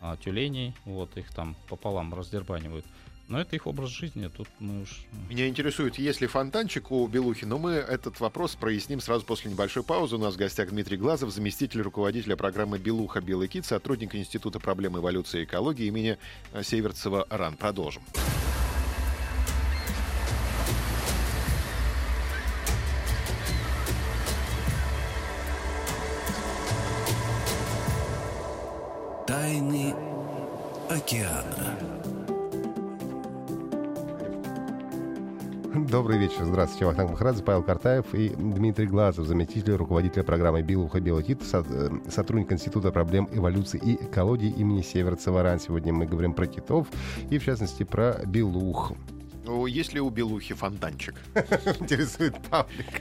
а, 0.00 0.16
тюленей. 0.16 0.74
Вот 0.84 1.16
их 1.16 1.32
там 1.32 1.56
пополам 1.68 2.12
раздербанивают. 2.12 2.84
Но 3.26 3.40
это 3.40 3.56
их 3.56 3.66
образ 3.66 3.90
жизни, 3.90 4.28
тут 4.28 4.48
мы 4.58 4.82
уж... 4.82 5.06
Меня 5.30 5.48
интересует, 5.48 5.98
есть 5.98 6.20
ли 6.20 6.26
фонтанчик 6.26 6.90
у 6.90 7.06
Белухи, 7.06 7.46
но 7.46 7.58
мы 7.58 7.72
этот 7.72 8.20
вопрос 8.20 8.54
проясним 8.54 9.00
сразу 9.00 9.24
после 9.24 9.50
небольшой 9.50 9.82
паузы. 9.82 10.16
У 10.16 10.18
нас 10.18 10.34
в 10.34 10.36
гостях 10.36 10.68
Дмитрий 10.68 10.98
Глазов, 10.98 11.30
заместитель 11.30 11.80
руководителя 11.80 12.36
программы 12.36 12.78
«Белуха. 12.78 13.22
Белый 13.22 13.48
кит», 13.48 13.64
сотрудник 13.64 14.14
Института 14.14 14.60
проблем 14.60 14.98
эволюции 14.98 15.40
и 15.40 15.44
экологии 15.44 15.86
имени 15.86 16.18
Северцева 16.62 17.26
РАН. 17.30 17.56
Продолжим. 17.56 18.02
Тайны 29.26 29.94
океана. 30.90 31.93
Добрый 35.94 36.18
вечер. 36.18 36.44
Здравствуйте. 36.44 36.86
Вахтанг 36.86 37.12
Махарадзе, 37.12 37.44
Павел 37.44 37.62
Картаев 37.62 38.14
и 38.14 38.30
Дмитрий 38.30 38.88
Глазов, 38.88 39.28
заместитель 39.28 39.76
руководителя 39.76 40.24
программы 40.24 40.60
«Белуха 40.60 40.98
Белокит», 40.98 41.40
э, 41.52 41.90
сотрудник 42.10 42.52
Института 42.52 42.90
проблем 42.90 43.28
эволюции 43.30 43.80
и 43.80 43.94
экологии 43.94 44.50
имени 44.50 44.82
Северцева 44.82 45.56
Сегодня 45.60 45.92
мы 45.92 46.06
говорим 46.06 46.32
про 46.32 46.48
китов 46.48 46.88
и, 47.30 47.38
в 47.38 47.44
частности, 47.44 47.84
про 47.84 48.22
белух. 48.26 48.90
Ну, 49.44 49.66
есть 49.66 49.94
ли 49.94 50.00
у 50.00 50.10
белухи 50.10 50.52
фонтанчик? 50.54 51.14
Интересует 51.78 52.34
Павлик. 52.50 53.00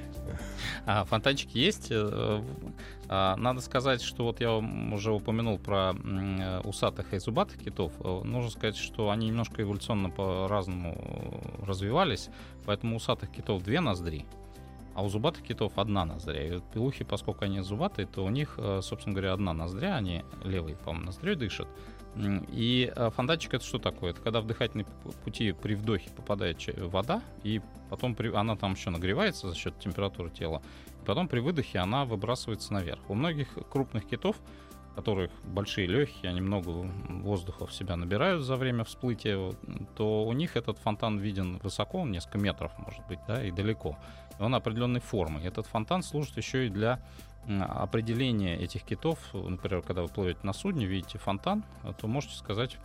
А, 0.86 1.06
фонтанчик 1.06 1.50
есть. 1.52 1.88
Э, 1.92 2.44
а, 3.08 3.36
надо 3.38 3.62
сказать, 3.62 4.02
что 4.02 4.26
вот 4.26 4.42
я 4.42 4.54
уже 4.54 5.14
упомянул 5.14 5.58
про 5.58 5.94
усатых 6.64 7.14
и 7.14 7.20
зубатых 7.20 7.60
китов. 7.60 7.94
Э, 8.00 8.22
нужно 8.24 8.50
сказать, 8.50 8.76
что 8.76 9.10
они 9.10 9.28
немножко 9.28 9.62
эволюционно 9.62 10.10
по-разному 10.10 11.42
развивались. 11.66 12.30
Поэтому 12.66 12.96
у 12.96 12.98
усатых 12.98 13.32
китов 13.32 13.64
две 13.64 13.80
ноздри, 13.80 14.26
а 14.94 15.04
у 15.04 15.10
зубатых 15.10 15.44
китов 15.44 15.74
одна 15.78 16.06
ноздря. 16.06 16.48
И 16.48 16.52
вот 16.52 16.64
пилухи, 16.72 17.04
поскольку 17.04 17.46
они 17.46 17.62
зубатые, 17.62 18.06
то 18.06 18.24
у 18.24 18.30
них, 18.30 18.56
э, 18.58 18.82
собственно 18.82 19.16
говоря, 19.16 19.34
одна 19.34 19.54
ноздря, 19.54 19.96
они 19.96 20.24
левой, 20.44 20.76
по-моему, 20.76 21.08
ноздрёй 21.08 21.36
дышат. 21.36 21.68
И 22.16 22.92
э, 22.96 23.10
фонтанчик 23.10 23.56
это 23.56 23.66
что 23.66 23.80
такое? 23.80 24.12
Это 24.12 24.22
когда 24.22 24.42
в 24.42 24.46
дыхательной 24.46 24.86
пути 25.24 25.52
при 25.52 25.74
вдохе 25.74 26.10
попадает 26.12 26.60
вода, 26.78 27.22
и 27.44 27.62
потом 27.90 28.14
при... 28.14 28.32
она 28.34 28.56
там 28.56 28.74
еще 28.74 28.92
нагревается 28.92 29.50
за 29.50 29.56
счет 29.56 29.78
температуры 29.80 30.30
тела, 30.30 30.62
и 31.02 31.06
потом 31.06 31.28
при 31.28 31.40
выдохе 31.40 31.80
она 31.80 32.06
выбрасывается 32.06 32.74
наверх. 32.74 33.10
У 33.10 33.16
многих 33.16 33.48
крупных 33.72 34.06
китов, 34.06 34.36
которых 34.96 35.32
большие 35.44 35.88
легкие, 35.88 36.30
они 36.30 36.42
много 36.42 36.70
воздуха 37.10 37.66
в 37.66 37.74
себя 37.74 37.96
набирают 37.96 38.44
за 38.44 38.58
время 38.58 38.84
всплытия, 38.84 39.52
то 39.96 40.24
у 40.24 40.34
них 40.34 40.56
этот 40.56 40.78
фонтан 40.78 41.18
виден 41.18 41.58
высоко, 41.64 42.06
несколько 42.06 42.38
метров, 42.38 42.72
может 42.78 43.06
быть, 43.08 43.20
да, 43.28 43.44
и 43.44 43.50
далеко. 43.50 43.98
Он 44.40 44.54
определенной 44.54 45.00
формы. 45.00 45.42
Этот 45.42 45.66
фонтан 45.66 46.04
служит 46.04 46.38
еще 46.38 46.68
и 46.68 46.70
для 46.70 47.00
определение 47.48 48.58
этих 48.58 48.84
китов, 48.84 49.20
например, 49.34 49.82
когда 49.82 50.02
вы 50.02 50.08
плывете 50.08 50.40
на 50.44 50.54
судне, 50.54 50.86
видите 50.86 51.18
фонтан, 51.18 51.64
то 51.98 52.08
можете 52.08 52.36
сказать, 52.36 52.78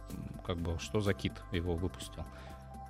как 0.47 0.57
бы, 0.59 0.79
что 0.81 1.01
за 1.01 1.15
кит 1.15 1.33
его 1.53 1.75
выпустил 1.75 2.25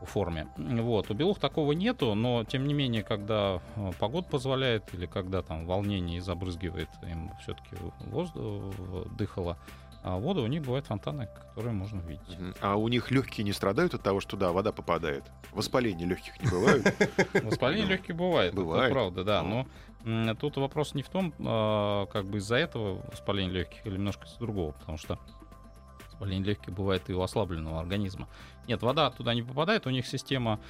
в 0.00 0.06
форме. 0.06 0.46
Вот. 0.56 1.10
У 1.10 1.14
белух 1.14 1.38
такого 1.38 1.72
нету, 1.72 2.14
но 2.14 2.44
тем 2.44 2.66
не 2.66 2.75
менее, 2.75 3.02
когда 3.02 3.60
э, 3.76 3.90
погода 3.98 4.28
позволяет 4.28 4.94
или 4.94 5.06
когда 5.06 5.42
там 5.42 5.66
волнение 5.66 6.20
забрызгивает 6.20 6.88
им 7.02 7.32
все-таки 7.42 7.76
воздух, 8.06 8.75
дыхало, 9.16 9.58
а 10.04 10.16
воду, 10.16 10.42
у 10.42 10.46
них 10.46 10.62
бывают 10.62 10.87
фонтаны, 10.87 11.28
которые 11.34 11.72
можно 11.72 12.00
видеть. 12.00 12.38
А 12.60 12.76
у 12.76 12.87
них 12.88 13.10
легкие 13.10 13.44
не 13.44 13.52
страдают 13.52 13.94
от 13.94 14.02
того, 14.02 14.20
что 14.20 14.37
да, 14.37 14.52
вода 14.52 14.70
попадает? 14.70 15.25
Воспаление 15.52 16.06
легких 16.06 16.40
не 16.40 16.48
бывает? 16.48 16.94
Воспаление 17.42 17.87
легких 17.87 18.14
бывает, 18.14 18.54
бывает. 18.54 18.92
правда, 18.92 19.25
да. 19.25 19.42
Но 19.42 19.66
тут 20.40 20.57
вопрос 20.57 20.95
не 20.95 21.02
в 21.02 21.09
том, 21.09 21.35
а, 21.40 22.07
как 22.07 22.26
бы 22.26 22.38
из-за 22.38 22.57
этого 22.57 23.02
воспаления 23.11 23.52
легких 23.52 23.87
или 23.87 23.95
немножко 23.95 24.26
из-за 24.26 24.38
другого, 24.38 24.73
потому 24.73 24.99
что 24.99 25.19
воспаление 26.07 26.45
легких 26.45 26.73
бывает 26.73 27.09
и 27.09 27.12
у 27.12 27.21
ослабленного 27.21 27.81
организма. 27.81 28.28
Нет, 28.67 28.83
вода 28.83 29.11
туда 29.11 29.35
не 29.35 29.43
попадает, 29.43 29.87
у 29.87 29.90
них 29.90 30.07
система 30.07 30.61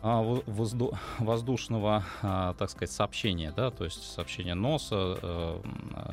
воздушного, 0.00 2.04
а, 2.22 2.54
так 2.54 2.70
сказать, 2.70 2.92
сообщения, 2.92 3.52
да, 3.56 3.70
то 3.70 3.84
есть 3.84 4.02
сообщение 4.02 4.54
носа, 4.54 5.18
э, 5.20 5.60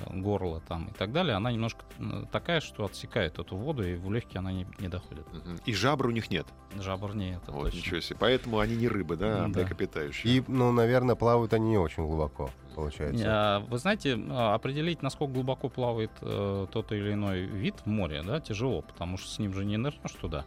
горла 0.10 0.62
там 0.68 0.88
и 0.88 0.94
так 0.94 1.12
далее, 1.12 1.36
она 1.36 1.52
немножко 1.52 1.86
такая, 2.32 2.62
что 2.62 2.86
отсекает 2.86 3.38
эту 3.38 3.56
воду, 3.56 3.88
и 3.88 3.96
в 3.96 4.12
легкие 4.12 4.40
она 4.40 4.52
не, 4.52 4.66
не 4.80 4.88
доходит. 4.88 5.28
И 5.66 5.74
жабр 5.74 6.08
у 6.08 6.12
них 6.12 6.32
нет. 6.32 6.48
Жабр 6.80 7.16
нет. 7.16 7.42
Вот, 7.48 7.66
точно. 7.66 7.78
ничего 7.78 8.00
себе. 8.00 8.18
Поэтому 8.20 8.60
они 8.60 8.76
не 8.76 8.88
рыбы, 8.88 9.18
да, 9.18 9.46
а 9.46 9.48
млекопитающие. 9.48 10.38
И, 10.38 10.44
ну, 10.48 10.72
наверное, 10.72 11.16
плавают 11.16 11.54
они 11.54 11.70
не 11.70 11.78
очень 11.78 12.08
глубоко, 12.08 12.50
получается. 12.76 13.64
Вы 13.70 13.78
знаете, 13.78 14.16
определить, 14.16 15.04
насколько 15.04 15.34
глубоко 15.34 15.70
плавает 15.70 16.12
э, 16.22 16.68
тот 16.72 16.92
или 16.92 17.14
иной 17.14 17.42
вид 17.42 17.76
в 17.86 17.88
море, 17.88 18.24
да, 18.24 18.40
тяжело, 18.40 18.82
потому 18.82 19.18
что 19.18 19.30
с 19.30 19.38
ним 19.38 19.54
же 19.54 19.64
не 19.64 19.78
нырнешь 19.78 20.12
туда. 20.20 20.46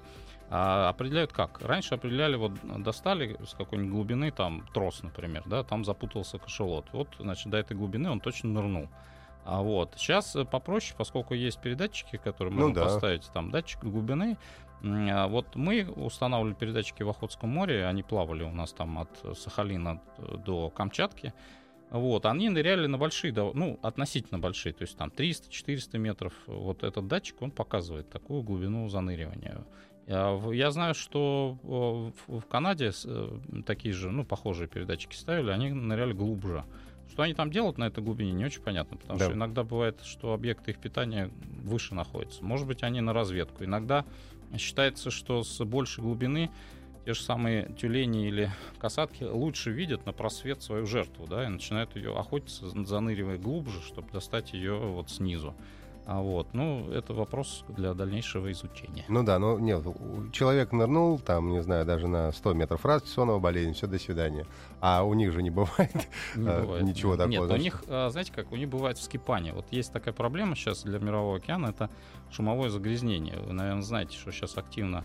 А 0.51 0.89
определяют 0.89 1.33
как? 1.33 1.61
Раньше 1.61 1.95
определяли, 1.95 2.37
вот 2.37 2.53
достали 2.83 3.37
с 3.45 3.53
какой-нибудь 3.53 3.93
глубины, 3.93 4.31
там 4.31 4.67
трос, 4.73 5.03
например, 5.03 5.43
да, 5.47 5.63
там 5.63 5.85
запутался 5.85 6.39
кошелот. 6.39 6.87
Вот, 6.93 7.09
значит, 7.19 7.51
до 7.51 7.59
этой 7.59 7.77
глубины 7.77 8.11
он 8.11 8.21
точно 8.21 8.51
нырнул. 8.51 8.89
А 9.45 9.63
вот 9.63 9.95
сейчас 9.97 10.37
э, 10.37 10.45
попроще, 10.45 10.95
поскольку 10.97 11.35
есть 11.35 11.61
передатчики, 11.61 12.17
которые 12.17 12.55
ну 12.55 12.61
можно 12.63 12.75
да. 12.75 12.85
поставить, 12.85 13.31
там 13.33 13.51
датчик 13.51 13.83
глубины. 13.83 14.39
А 14.83 15.27
вот 15.27 15.57
мы 15.57 15.85
устанавливали 15.85 16.55
передатчики 16.55 17.03
в 17.03 17.09
Охотском 17.09 17.51
море, 17.51 17.87
они 17.87 18.03
плавали 18.03 18.43
у 18.43 18.53
нас 18.53 18.73
там 18.73 18.99
от 18.99 19.39
Сахалина 19.39 20.01
до 20.19 20.71
Камчатки. 20.71 21.33
Вот, 21.91 22.27
они 22.27 22.51
ныряли 22.51 22.87
на 22.87 22.99
большие, 22.99 23.33
ну, 23.33 23.79
относительно 23.83 24.39
большие, 24.39 24.75
то 24.75 24.83
есть 24.83 24.97
там 24.99 25.09
300-400 25.09 25.99
метров. 25.99 26.35
Вот 26.47 26.85
этот 26.85 27.07
датчик, 27.07 27.41
он 27.41 27.51
показывает 27.51 28.11
такую 28.11 28.43
глубину 28.43 28.89
заныривания. 28.89 29.65
Я 30.09 30.71
знаю, 30.71 30.95
что 30.95 31.59
в 32.27 32.43
Канаде 32.49 32.93
э, 33.05 33.39
такие 33.67 33.93
же, 33.93 34.11
ну, 34.11 34.25
похожие 34.25 34.67
передатчики 34.67 35.15
ставили, 35.15 35.51
они 35.51 35.71
ныряли 35.71 36.15
глубже. 36.15 36.65
Что 37.11 37.23
они 37.25 37.35
там 37.35 37.51
делают 37.51 37.77
на 37.77 37.85
этой 37.85 38.03
глубине, 38.03 38.33
не 38.33 38.47
очень 38.47 38.63
понятно, 38.63 38.97
потому 38.97 39.19
да. 39.19 39.27
что 39.27 39.35
иногда 39.35 39.65
бывает, 39.65 40.01
что 40.03 40.33
объекты 40.33 40.71
их 40.71 40.79
питания 40.79 41.31
выше 41.63 41.95
находятся. 41.95 42.43
Может 42.43 42.67
быть, 42.67 42.83
они 42.83 43.03
на 43.03 43.13
разведку. 43.13 43.65
Иногда 43.65 44.07
считается, 44.57 45.11
что 45.11 45.43
с 45.43 45.63
большей 45.65 46.03
глубины 46.03 46.51
те 47.05 47.13
же 47.13 47.23
самые 47.23 47.71
тюлени 47.79 48.29
или 48.29 48.51
касатки 48.79 49.25
лучше 49.25 49.71
видят 49.71 50.07
на 50.07 50.13
просвет 50.13 50.63
свою 50.63 50.87
жертву, 50.87 51.27
да, 51.27 51.45
и 51.45 51.49
начинают 51.49 51.97
ее 51.97 52.17
охотиться, 52.17 52.69
заныривая 52.85 53.39
глубже, 53.39 53.83
чтобы 53.83 54.11
достать 54.11 54.53
ее 54.55 54.77
вот 54.79 55.11
снизу. 55.11 55.55
А 56.09 56.23
вот, 56.23 56.55
ну, 56.55 56.91
это 56.91 57.13
вопрос 57.13 57.67
для 57.69 57.93
дальнейшего 57.93 58.51
изучения. 58.51 59.05
Ну 59.09 59.23
да, 59.25 59.39
ну 59.39 59.59
нет, 59.59 59.85
человек 60.33 60.73
нырнул, 60.73 61.19
там, 61.19 61.51
не 61.51 61.63
знаю, 61.63 61.85
даже 61.85 62.09
на 62.09 62.33
100 62.33 62.55
метров 62.55 62.83
раз, 62.87 63.05
сонного 63.05 63.39
болезнь, 63.39 63.75
все, 63.75 63.87
до 63.87 63.99
свидания. 63.99 64.47
А 64.81 65.03
у 65.03 65.13
них 65.13 65.33
же 65.33 65.43
не 65.43 65.51
бывает, 65.59 66.09
не 66.35 66.49
а, 66.49 66.63
бывает. 66.63 66.83
ничего 66.83 67.13
такого. 67.19 67.29
Нет, 67.29 67.45
значит... 67.45 67.61
у 67.61 67.63
них, 67.63 67.85
а, 67.89 68.09
знаете 68.09 68.33
как, 68.33 68.51
у 68.51 68.57
них 68.57 68.71
бывает 68.71 68.97
вскипание. 68.97 69.53
Вот 69.53 69.67
есть 69.71 69.93
такая 69.93 70.15
проблема 70.15 70.57
сейчас 70.57 70.83
для 70.83 70.99
Мирового 70.99 71.37
океана, 71.37 71.67
это 71.67 71.91
шумовое 72.31 72.71
загрязнение. 72.71 73.39
Вы, 73.41 73.53
наверное, 73.53 73.83
знаете, 73.83 74.17
что 74.17 74.33
сейчас 74.33 74.57
активно 74.57 75.05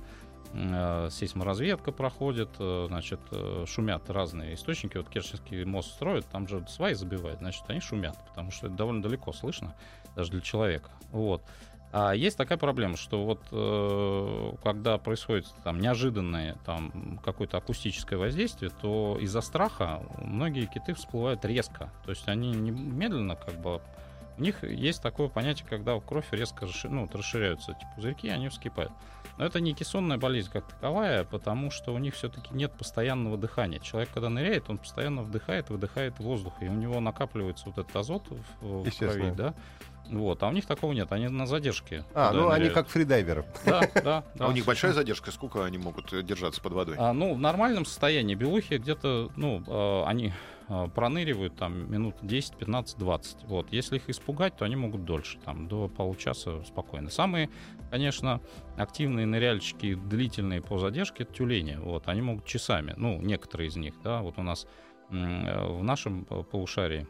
Э, 0.53 1.09
сейсморазведка 1.09 1.91
проходит, 1.91 2.49
э, 2.59 2.85
значит, 2.87 3.19
э, 3.31 3.65
шумят 3.67 4.07
разные 4.09 4.53
источники. 4.53 4.97
Вот 4.97 5.09
Керченский 5.09 5.65
мост 5.65 5.91
строят, 5.91 6.27
там 6.27 6.47
же 6.47 6.63
сваи 6.67 6.93
забивают, 6.93 7.39
значит, 7.39 7.63
они 7.67 7.79
шумят, 7.79 8.15
потому 8.27 8.51
что 8.51 8.67
это 8.67 8.75
довольно 8.75 9.01
далеко 9.01 9.33
слышно, 9.33 9.73
даже 10.15 10.31
для 10.31 10.41
человека. 10.41 10.89
Вот. 11.11 11.43
А 11.95 12.13
есть 12.13 12.37
такая 12.37 12.57
проблема, 12.57 12.97
что 12.97 13.23
вот 13.23 13.41
э, 13.51 14.51
когда 14.63 14.97
происходит 14.97 15.45
там 15.63 15.79
неожиданное 15.79 16.57
там 16.65 17.19
какое-то 17.23 17.57
акустическое 17.57 18.17
воздействие, 18.17 18.71
то 18.81 19.19
из-за 19.21 19.41
страха 19.41 20.01
многие 20.17 20.65
киты 20.65 20.95
всплывают 20.95 21.45
резко. 21.45 21.91
То 22.03 22.09
есть 22.09 22.27
они 22.27 22.51
не 22.51 22.71
медленно 22.71 23.35
как 23.35 23.61
бы 23.61 23.79
у 24.37 24.41
них 24.41 24.63
есть 24.63 25.01
такое 25.01 25.27
понятие, 25.27 25.67
когда 25.69 25.99
кровь 25.99 26.25
резко 26.31 26.67
ну, 26.85 27.07
расширяются 27.13 27.73
эти 27.73 27.85
пузырьки, 27.95 28.27
они 28.29 28.49
вскипают. 28.49 28.91
Но 29.37 29.45
это 29.45 29.59
не 29.59 29.73
кессонная 29.73 30.17
болезнь 30.17 30.49
как 30.51 30.67
таковая, 30.67 31.23
потому 31.23 31.71
что 31.71 31.93
у 31.93 31.97
них 31.97 32.15
все-таки 32.15 32.53
нет 32.53 32.71
постоянного 32.73 33.37
дыхания. 33.37 33.79
Человек, 33.79 34.09
когда 34.13 34.29
ныряет, 34.29 34.69
он 34.69 34.77
постоянно 34.77 35.21
вдыхает, 35.21 35.69
выдыхает 35.69 36.19
воздух, 36.19 36.53
и 36.61 36.67
у 36.67 36.73
него 36.73 36.99
накапливается 36.99 37.65
вот 37.67 37.77
этот 37.77 37.95
азот 37.95 38.23
в, 38.61 38.83
в 38.83 38.97
крови, 38.97 39.31
да. 39.35 39.53
Вот, 40.09 40.43
а 40.43 40.49
у 40.49 40.51
них 40.51 40.65
такого 40.65 40.91
нет, 40.93 41.11
они 41.11 41.27
на 41.27 41.45
задержке. 41.45 42.03
А, 42.13 42.31
ну 42.31 42.43
ныряют. 42.43 42.53
они 42.53 42.69
как 42.69 42.87
фридайверы. 42.87 43.45
Да, 43.65 43.81
да. 44.03 44.23
А 44.39 44.47
у 44.47 44.51
них 44.51 44.65
большая 44.65 44.93
задержка, 44.93 45.31
сколько 45.31 45.63
они 45.65 45.77
могут 45.77 46.13
держаться 46.25 46.61
под 46.61 46.73
водой? 46.73 46.95
А, 46.99 47.13
ну, 47.13 47.33
в 47.33 47.39
нормальном 47.39 47.85
состоянии 47.85 48.35
белухи 48.35 48.75
где-то, 48.75 49.31
ну, 49.35 49.63
а, 49.67 50.05
они 50.05 50.33
а, 50.67 50.87
проныривают 50.87 51.55
там 51.55 51.91
минут 51.91 52.15
10, 52.21 52.57
15, 52.57 52.97
20. 52.97 53.43
Вот. 53.45 53.71
Если 53.71 53.95
их 53.95 54.09
испугать, 54.09 54.57
то 54.57 54.65
они 54.65 54.75
могут 54.75 55.05
дольше, 55.05 55.39
там, 55.45 55.67
до 55.67 55.87
получаса 55.87 56.63
спокойно. 56.63 57.09
Самые, 57.09 57.49
конечно, 57.89 58.41
активные 58.77 59.25
ныряльщики, 59.25 59.95
длительные 59.95 60.61
по 60.61 60.79
задержке, 60.79 61.23
это 61.23 61.33
тюлени. 61.33 61.77
Вот. 61.77 62.07
Они 62.07 62.21
могут 62.21 62.45
часами, 62.45 62.93
ну, 62.97 63.21
некоторые 63.21 63.69
из 63.69 63.75
них, 63.77 63.93
да, 64.03 64.21
вот 64.21 64.37
у 64.37 64.43
нас 64.43 64.67
в 65.09 65.83
нашем 65.83 66.25
полушарии 66.25 67.07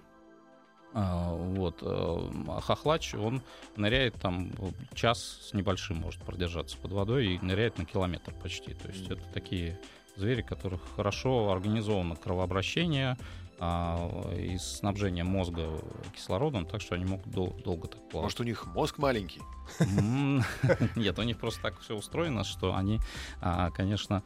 вот. 0.93 1.79
Э, 1.81 2.59
хохлач, 2.61 3.15
он 3.15 3.41
ныряет 3.75 4.15
там 4.15 4.51
час 4.93 5.39
с 5.49 5.53
небольшим 5.53 5.97
может 5.97 6.21
продержаться 6.21 6.77
под 6.77 6.91
водой 6.91 7.35
и 7.35 7.39
ныряет 7.39 7.77
на 7.77 7.85
километр 7.85 8.33
почти. 8.41 8.73
То 8.73 8.89
есть 8.89 9.09
это 9.09 9.21
такие 9.33 9.79
звери, 10.15 10.41
которых 10.41 10.81
хорошо 10.95 11.51
организовано 11.51 12.15
кровообращение, 12.15 13.17
а, 13.59 14.33
и 14.35 14.57
снабжение 14.57 15.23
мозга 15.23 15.69
кислородом, 16.13 16.65
так 16.65 16.81
что 16.81 16.95
они 16.95 17.05
могут 17.05 17.27
дол- 17.27 17.55
долго 17.63 17.87
так 17.87 18.01
плавать. 18.09 18.25
Может, 18.25 18.41
у 18.41 18.43
них 18.43 18.65
мозг 18.67 18.97
маленький? 18.97 19.41
Нет, 20.95 21.17
у 21.17 21.21
них 21.23 21.37
просто 21.37 21.61
так 21.61 21.79
все 21.79 21.95
устроено, 21.95 22.43
что 22.43 22.75
они, 22.75 22.99
а, 23.41 23.71
конечно, 23.71 24.17
а, 24.17 24.23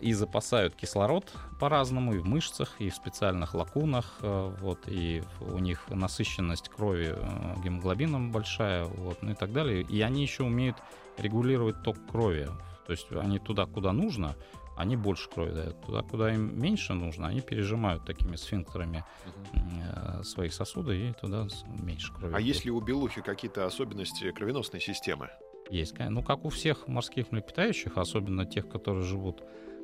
и 0.00 0.12
запасают 0.14 0.74
кислород 0.74 1.32
по-разному 1.60 2.14
и 2.14 2.18
в 2.18 2.26
мышцах, 2.26 2.76
и 2.78 2.88
в 2.88 2.94
специальных 2.94 3.54
лакунах, 3.54 4.16
вот, 4.20 4.80
и 4.86 5.22
у 5.40 5.58
них 5.58 5.88
насыщенность 5.88 6.68
крови 6.68 7.14
гемоглобином 7.62 8.32
большая, 8.32 8.84
вот, 8.84 9.22
ну 9.22 9.32
и 9.32 9.34
так 9.34 9.52
далее. 9.52 9.82
И 9.82 10.00
они 10.00 10.22
еще 10.22 10.44
умеют 10.44 10.76
регулировать 11.18 11.82
ток 11.82 11.96
крови. 12.10 12.48
То 12.86 12.92
есть 12.92 13.06
они 13.12 13.38
туда, 13.38 13.66
куда 13.66 13.92
нужно, 13.92 14.34
они 14.78 14.96
больше 14.96 15.28
крови 15.28 15.50
дают. 15.50 15.80
Туда, 15.84 16.02
куда 16.02 16.32
им 16.32 16.58
меньше 16.58 16.94
нужно, 16.94 17.26
они 17.26 17.40
пережимают 17.40 18.06
такими 18.06 18.36
сфинктерами 18.36 19.04
угу. 19.52 20.22
своих 20.24 20.54
сосудов, 20.54 20.94
и 20.94 21.12
туда 21.20 21.48
меньше 21.82 22.12
крови. 22.14 22.32
А 22.34 22.40
есть 22.40 22.64
ли 22.64 22.70
у 22.70 22.80
белухи 22.80 23.20
какие-то 23.20 23.66
особенности 23.66 24.30
кровеносной 24.30 24.80
системы? 24.80 25.28
Есть, 25.70 25.94
ну 25.98 26.22
как 26.22 26.44
у 26.44 26.48
всех 26.48 26.88
морских 26.88 27.30
млекопитающих, 27.32 27.98
особенно 27.98 28.46
тех, 28.46 28.68
которые 28.68 29.04
живут 29.04 29.42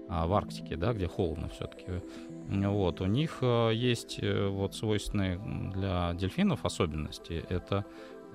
а, 0.09 0.27
в 0.27 0.35
Арктике, 0.35 0.77
да, 0.77 0.93
где 0.93 1.07
холодно 1.07 1.49
все-таки. 1.49 2.03
Вот, 2.49 3.01
у 3.01 3.07
них 3.07 3.39
а, 3.41 3.71
есть 3.71 4.19
э, 4.21 4.49
вот 4.49 4.75
свойственные 4.75 5.39
для 5.73 6.15
дельфинов 6.15 6.65
особенности. 6.65 7.45
Это 7.49 7.87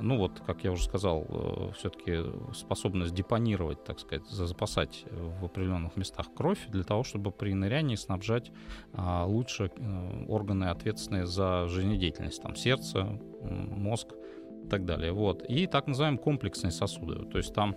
ну 0.01 0.17
вот, 0.17 0.41
как 0.45 0.63
я 0.63 0.71
уже 0.71 0.83
сказал, 0.83 1.25
э, 1.29 1.71
все-таки 1.77 2.19
способность 2.53 3.13
депонировать, 3.13 3.83
так 3.83 3.99
сказать, 3.99 4.25
запасать 4.27 5.05
в 5.11 5.45
определенных 5.45 5.95
местах 5.97 6.27
кровь 6.35 6.59
для 6.69 6.83
того, 6.83 7.03
чтобы 7.03 7.31
при 7.31 7.53
нырянии 7.53 7.95
снабжать 7.95 8.51
а, 8.93 9.25
лучше 9.25 9.71
э, 9.75 10.25
органы, 10.27 10.65
ответственные 10.65 11.27
за 11.27 11.67
жизнедеятельность, 11.67 12.41
там 12.41 12.55
сердце, 12.55 13.19
мозг 13.41 14.13
и 14.63 14.67
так 14.67 14.85
далее. 14.85 15.11
Вот. 15.11 15.43
И 15.49 15.67
так 15.67 15.87
называемые 15.87 16.19
комплексные 16.19 16.71
сосуды, 16.71 17.25
то 17.25 17.37
есть 17.37 17.53
там 17.53 17.75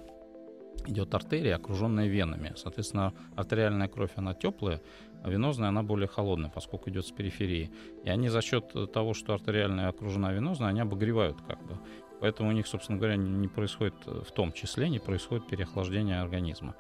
идет 0.87 1.15
артерия, 1.15 1.57
окруженная 1.57 2.09
венами. 2.09 2.53
Соответственно, 2.57 3.13
артериальная 3.37 3.89
кровь, 3.89 4.13
она 4.17 4.35
теплая, 4.35 4.81
а 5.23 5.31
венозная, 5.31 5.69
она 5.69 5.83
более 5.83 6.09
холодная, 6.09 6.51
поскольку 6.51 6.91
идет 6.91 7.07
с 7.07 7.13
периферии. 7.13 7.71
И 8.05 8.09
они 8.09 8.29
за 8.29 8.43
счет 8.43 8.75
того, 8.93 9.15
что 9.15 9.35
артериальная 9.35 9.89
окружена 9.89 10.33
венозной, 10.33 10.69
они 10.69 10.81
обогревают 10.81 11.41
как 11.47 11.65
бы. 11.65 11.79
Поэтому 12.21 12.51
у 12.51 12.53
них, 12.53 12.67
собственно 12.67 12.99
говоря, 12.99 13.17
не 13.17 13.49
происходит, 13.49 13.95
в 14.05 14.31
том 14.33 14.53
числе, 14.53 14.89
не 14.89 15.01
происходит 15.01 15.49
переохлаждение 15.49 16.21
организма. 16.21 16.77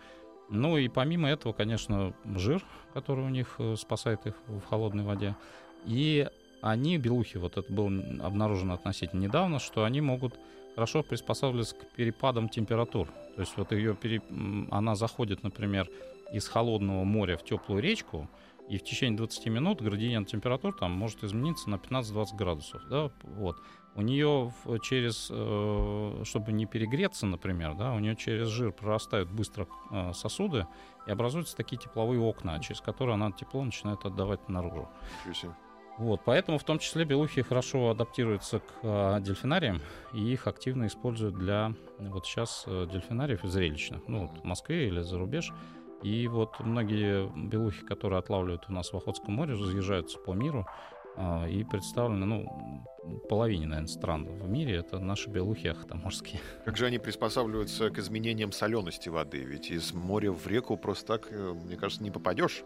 Ну 0.49 0.77
и 0.77 0.89
помимо 0.89 1.29
этого, 1.29 1.53
конечно, 1.53 2.15
жир, 2.37 2.63
который 2.93 3.25
у 3.25 3.29
них 3.29 3.55
э, 3.59 3.75
спасает 3.77 4.27
их 4.27 4.35
в 4.47 4.61
холодной 4.63 5.03
воде. 5.03 5.35
И 5.85 6.29
они, 6.63 6.97
белухи, 6.97 7.37
вот 7.37 7.59
это 7.59 7.71
было 7.73 7.91
обнаружено 8.25 8.75
относительно 8.75 9.21
недавно, 9.21 9.59
что 9.59 9.85
они 9.85 10.01
могут 10.01 10.39
хорошо 10.75 11.03
приспосабливаться 11.03 11.75
к 11.75 11.87
перепадам 11.97 12.49
температур. 12.49 13.09
То 13.35 13.41
есть 13.41 13.57
вот 13.57 13.73
ее 13.73 13.95
пере... 13.95 14.23
она 14.71 14.95
заходит, 14.95 15.43
например, 15.43 15.91
из 16.33 16.49
холодного 16.49 17.05
моря 17.05 17.37
в 17.37 17.45
теплую 17.45 17.83
речку, 17.83 18.29
и 18.69 18.79
в 18.79 18.85
течение 18.85 19.19
20 19.19 19.47
минут 19.47 19.83
градиент 19.83 20.29
температур 20.29 20.73
там 20.73 20.93
может 20.93 21.25
измениться 21.25 21.69
на 21.69 21.75
15-20 21.75 22.37
градусов. 22.37 22.83
Да? 22.89 23.11
Вот. 23.23 23.57
у 23.97 24.03
нее 24.03 24.55
через, 24.83 25.29
э, 25.31 26.23
чтобы 26.25 26.53
не 26.53 26.65
перегреться, 26.65 27.27
например, 27.27 27.75
да, 27.75 27.93
у 27.93 27.99
нее 27.99 28.17
через 28.17 28.49
жир 28.49 28.73
прорастают 28.73 29.31
быстро 29.31 29.67
э, 29.91 30.13
сосуды 30.15 30.67
и 31.07 31.11
образуются 31.11 31.57
такие 31.57 31.77
тепловые 31.77 32.21
окна, 32.21 32.61
через 32.61 32.81
которые 32.81 33.15
она 33.15 33.33
тепло 33.33 33.65
начинает 33.65 34.07
отдавать 34.07 34.49
наружу. 34.49 34.89
Вот, 36.03 36.21
поэтому 36.25 36.59
в 36.59 36.65
том 36.65 36.81
числе 36.81 37.05
белухи 37.05 37.43
хорошо 37.43 37.91
адаптируются 37.91 38.59
к 38.59 38.65
э, 38.83 39.21
дельфинариям, 39.21 39.81
и 40.13 40.33
их 40.33 40.49
активно 40.49 40.89
используют 40.89 41.37
для 41.37 41.75
вот 42.01 42.27
сейчас 42.27 42.65
дельфинариев 42.67 43.41
зрелищных, 43.45 44.09
ну, 44.09 44.27
вот 44.27 44.41
в 44.41 44.45
Москве 44.45 44.89
или 44.89 45.01
за 45.01 45.17
рубеж. 45.17 45.53
И 46.03 46.27
вот 46.27 46.59
многие 46.59 47.31
белухи, 47.49 47.85
которые 47.85 48.19
отлавливают 48.19 48.65
у 48.69 48.73
нас 48.73 48.93
в 48.93 48.97
Охотском 48.97 49.35
море, 49.35 49.55
разъезжаются 49.55 50.19
по 50.19 50.33
миру, 50.33 50.67
а, 51.17 51.47
и 51.47 51.63
представлены, 51.63 52.27
ну, 52.27 52.85
половине, 53.29 53.67
наверное, 53.67 53.89
стран 53.89 54.25
в 54.25 54.49
мире 54.49 54.77
это 54.77 54.99
наши 54.99 55.31
белухи 55.31 55.69
ахтаморские. 55.69 56.41
Как 56.65 56.77
же 56.77 56.87
они 56.87 56.99
приспосабливаются 56.99 57.91
к 57.91 57.99
изменениям 57.99 58.51
солености 58.51 59.09
воды? 59.09 59.45
Ведь 59.45 59.71
из 59.71 59.93
моря 59.93 60.33
в 60.33 60.47
реку 60.49 60.77
просто 60.77 61.19
так, 61.19 61.29
э, 61.31 61.53
мне 61.53 61.77
кажется, 61.77 62.03
не 62.03 62.11
попадешь. 62.11 62.65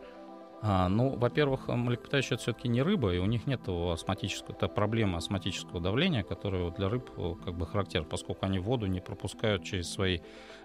А, 0.63 0.89
ну, 0.89 1.11
во-первых, 1.17 1.69
млекопитающие 1.69 2.35
это 2.35 2.43
все-таки 2.43 2.69
не 2.69 2.83
рыба, 2.83 3.15
и 3.15 3.19
у 3.19 3.27
них 3.27 3.47
нет 3.47 3.69
астматического, 3.69 4.55
это 4.55 4.69
проблема 4.69 5.19
астматического 5.19 5.81
давления, 5.81 6.23
которая 6.23 6.65
вот 6.65 6.77
для 6.77 6.89
рыб 6.89 7.11
э, 7.17 7.35
как 7.45 7.55
бы 7.55 7.67
характерна, 7.67 8.07
поскольку 8.09 8.47
они 8.47 8.59
воду 8.59 8.87
не 8.87 9.01
пропускают 9.01 9.65
через 9.65 9.91
свои 9.91 10.21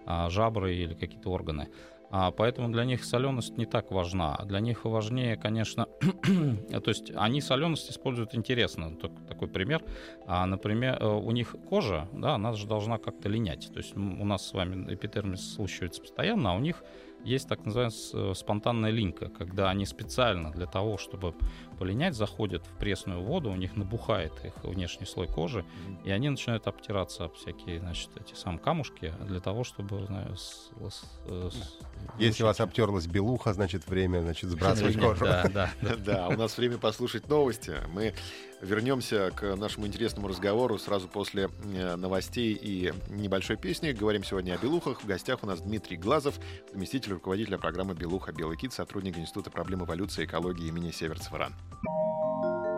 а, 0.06 0.30
жабры 0.30 0.76
или 0.76 0.94
какие-то 0.94 1.30
органы. 1.30 1.70
А, 2.14 2.32
поэтому 2.32 2.70
для 2.70 2.84
них 2.84 3.06
соленость 3.06 3.58
не 3.58 3.66
так 3.66 3.90
важна. 3.90 4.38
Для 4.46 4.60
них 4.60 4.84
важнее, 4.84 5.38
конечно, 5.38 5.86
то 6.02 6.90
есть 6.90 7.12
они 7.16 7.40
соленость 7.40 7.90
используют 7.90 8.36
интересно. 8.36 8.98
Такой 9.30 9.48
пример. 9.48 9.82
А, 10.28 10.46
например, 10.46 10.98
э, 11.00 11.08
у 11.08 11.32
них 11.32 11.56
кожа, 11.70 12.10
да, 12.12 12.36
она 12.36 12.52
же 12.52 12.68
должна 12.68 12.98
как-то 12.98 13.30
линять. 13.30 13.72
То 13.72 13.78
есть 13.78 13.96
у 13.96 14.26
нас 14.26 14.46
с 14.46 14.54
вами 14.54 14.94
эпидермис 14.94 15.54
случается 15.54 16.02
постоянно, 16.02 16.52
а 16.52 16.56
у 16.56 16.60
них 16.60 16.84
есть 17.24 17.48
так 17.48 17.66
называемая 17.66 17.94
э, 18.14 18.34
спонтанная 18.36 18.92
линька, 18.92 19.30
когда 19.30 19.70
они 19.70 19.86
специально 19.86 20.52
для 20.52 20.66
того, 20.66 20.98
чтобы 20.98 21.36
полинять, 21.78 22.16
заходят 22.16 22.66
в 22.66 22.78
пресную 22.78 23.22
воду, 23.22 23.50
у 23.52 23.56
них 23.56 23.76
набухает 23.76 24.34
их 24.44 24.54
внешний 24.64 25.06
слой 25.06 25.28
кожи, 25.28 25.66
и 26.04 26.12
они 26.12 26.30
начинают 26.30 26.68
обтираться 26.68 27.26
об 27.26 27.34
всякие, 27.34 27.80
значит, 27.80 28.10
эти 28.16 28.36
сам 28.36 28.60
камушки 28.60 29.14
для 29.28 29.40
того, 29.40 29.64
чтобы, 29.64 30.06
знаю, 30.06 30.36
с, 30.36 30.72
с, 30.90 31.04
с, 31.28 31.80
Если 32.20 32.44
у 32.44 32.46
вас 32.46 32.60
обтерлась 32.60 33.08
белуха, 33.08 33.54
значит, 33.54 33.88
время, 33.88 34.22
значит, 34.22 34.50
сбрасывать 34.50 35.00
кожу. 35.00 35.26
Да, 35.26 35.50
да. 35.54 35.72
Да, 35.98 36.28
у 36.28 36.34
нас 36.34 36.58
время 36.58 36.78
послушать 36.78 37.28
новости. 37.28 37.76
Мы 37.94 38.14
вернемся 38.62 39.32
к 39.36 39.56
нашему 39.56 39.88
интересному 39.88 40.28
разговору 40.28 40.78
сразу 40.78 41.08
после 41.08 41.50
э, 41.74 41.96
новостей 41.96 42.54
и 42.54 42.94
небольшой 43.10 43.58
песни. 43.58 43.92
Говорим 43.92 44.24
сегодня 44.24 44.54
о 44.54 44.58
белухах. 44.58 45.02
В 45.02 45.08
гостях 45.08 45.44
у 45.44 45.48
нас 45.48 45.62
Дмитрий 45.62 45.98
Глазов, 45.98 46.36
заместитель 46.72 47.14
руководителя 47.14 47.58
программы 47.58 47.96
«Белуха. 47.96 48.32
Белый 48.32 48.58
кит», 48.58 48.74
сотрудник 48.74 49.18
Института 49.18 49.52
проблем 49.52 49.84
эволюции 49.84 50.24
и 50.24 50.26
экологии 50.26 50.68
имени 50.68 50.92
Северцева 50.92 51.52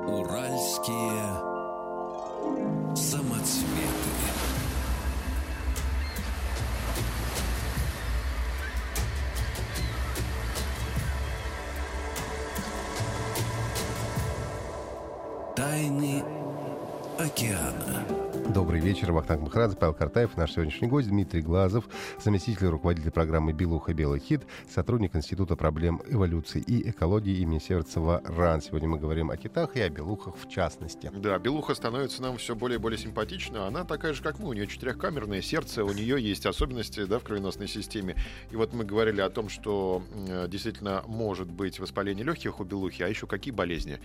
Уральские 0.07 1.53
самоцветы. 2.95 4.32
Тайны 15.63 16.21
океана. 17.17 18.22
Добрый 18.49 18.81
вечер. 18.81 19.11
Вахтанг 19.13 19.41
Махарадзе, 19.41 19.77
Павел 19.77 19.93
Картаев. 19.93 20.35
Наш 20.35 20.51
сегодняшний 20.51 20.87
гость 20.87 21.07
Дмитрий 21.07 21.41
Глазов, 21.41 21.85
заместитель 22.19 22.67
руководителя 22.67 23.09
программы 23.09 23.53
«Белуха. 23.53 23.93
Белый 23.93 24.19
хит», 24.19 24.41
сотрудник 24.69 25.15
Института 25.15 25.55
проблем 25.55 26.01
эволюции 26.07 26.61
и 26.61 26.89
экологии 26.89 27.37
имени 27.37 27.59
Северцева 27.59 28.21
РАН. 28.25 28.61
Сегодня 28.61 28.89
мы 28.89 28.99
говорим 28.99 29.29
о 29.31 29.37
китах 29.37 29.75
и 29.77 29.81
о 29.81 29.89
белухах 29.89 30.35
в 30.35 30.49
частности. 30.49 31.09
Да, 31.15 31.39
белуха 31.39 31.73
становится 31.73 32.21
нам 32.21 32.37
все 32.37 32.53
более 32.53 32.77
и 32.77 32.81
более 32.81 32.97
симпатична. 32.97 33.65
Она 33.65 33.85
такая 33.85 34.13
же, 34.13 34.21
как 34.21 34.39
мы. 34.39 34.49
У 34.49 34.53
нее 34.53 34.67
четырехкамерное 34.67 35.41
сердце, 35.41 35.85
у 35.85 35.93
нее 35.93 36.21
есть 36.21 36.45
особенности 36.45 37.05
да, 37.05 37.19
в 37.19 37.23
кровеносной 37.23 37.69
системе. 37.69 38.15
И 38.51 38.55
вот 38.55 38.73
мы 38.73 38.83
говорили 38.83 39.21
о 39.21 39.29
том, 39.29 39.47
что 39.47 40.03
э, 40.27 40.47
действительно 40.49 41.03
может 41.07 41.49
быть 41.49 41.79
воспаление 41.79 42.25
легких 42.25 42.59
у 42.59 42.65
белухи, 42.65 43.03
а 43.03 43.07
еще 43.07 43.25
какие 43.25 43.53
болезни 43.53 43.99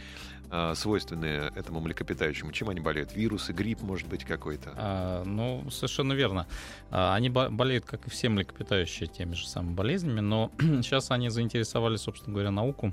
э, 0.50 0.74
свойственны 0.76 1.50
этому 1.56 1.80
млекопитающему? 1.80 2.52
Чем 2.52 2.68
они 2.68 2.80
болеют? 2.80 3.16
Вирусы, 3.16 3.52
грипп, 3.52 3.82
может 3.82 4.06
быть, 4.06 4.27
какой-то. 4.28 4.72
А, 4.76 5.24
ну, 5.24 5.68
совершенно 5.70 6.12
верно. 6.12 6.46
А, 6.90 7.14
они 7.14 7.30
болеют, 7.30 7.84
как 7.84 8.06
и 8.06 8.10
все 8.10 8.28
млекопитающие, 8.28 9.08
теми 9.08 9.34
же 9.34 9.48
самыми 9.48 9.74
болезнями, 9.74 10.20
но 10.20 10.52
сейчас 10.58 11.10
они 11.10 11.28
заинтересовали, 11.28 11.96
собственно 11.96 12.34
говоря, 12.34 12.50
науку 12.50 12.92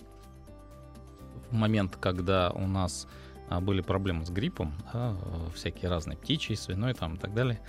в 1.52 1.54
момент, 1.54 1.98
когда 1.98 2.52
у 2.52 2.68
нас 2.68 3.08
а, 3.50 3.62
были 3.62 3.82
проблемы 3.82 4.26
с 4.26 4.30
гриппом, 4.30 4.74
да, 4.94 5.16
всякие 5.54 5.90
разные 5.90 6.18
птичьи, 6.18 6.56
свиной 6.56 6.94
там 6.94 7.16
и 7.16 7.18
так 7.18 7.34
далее, 7.34 7.60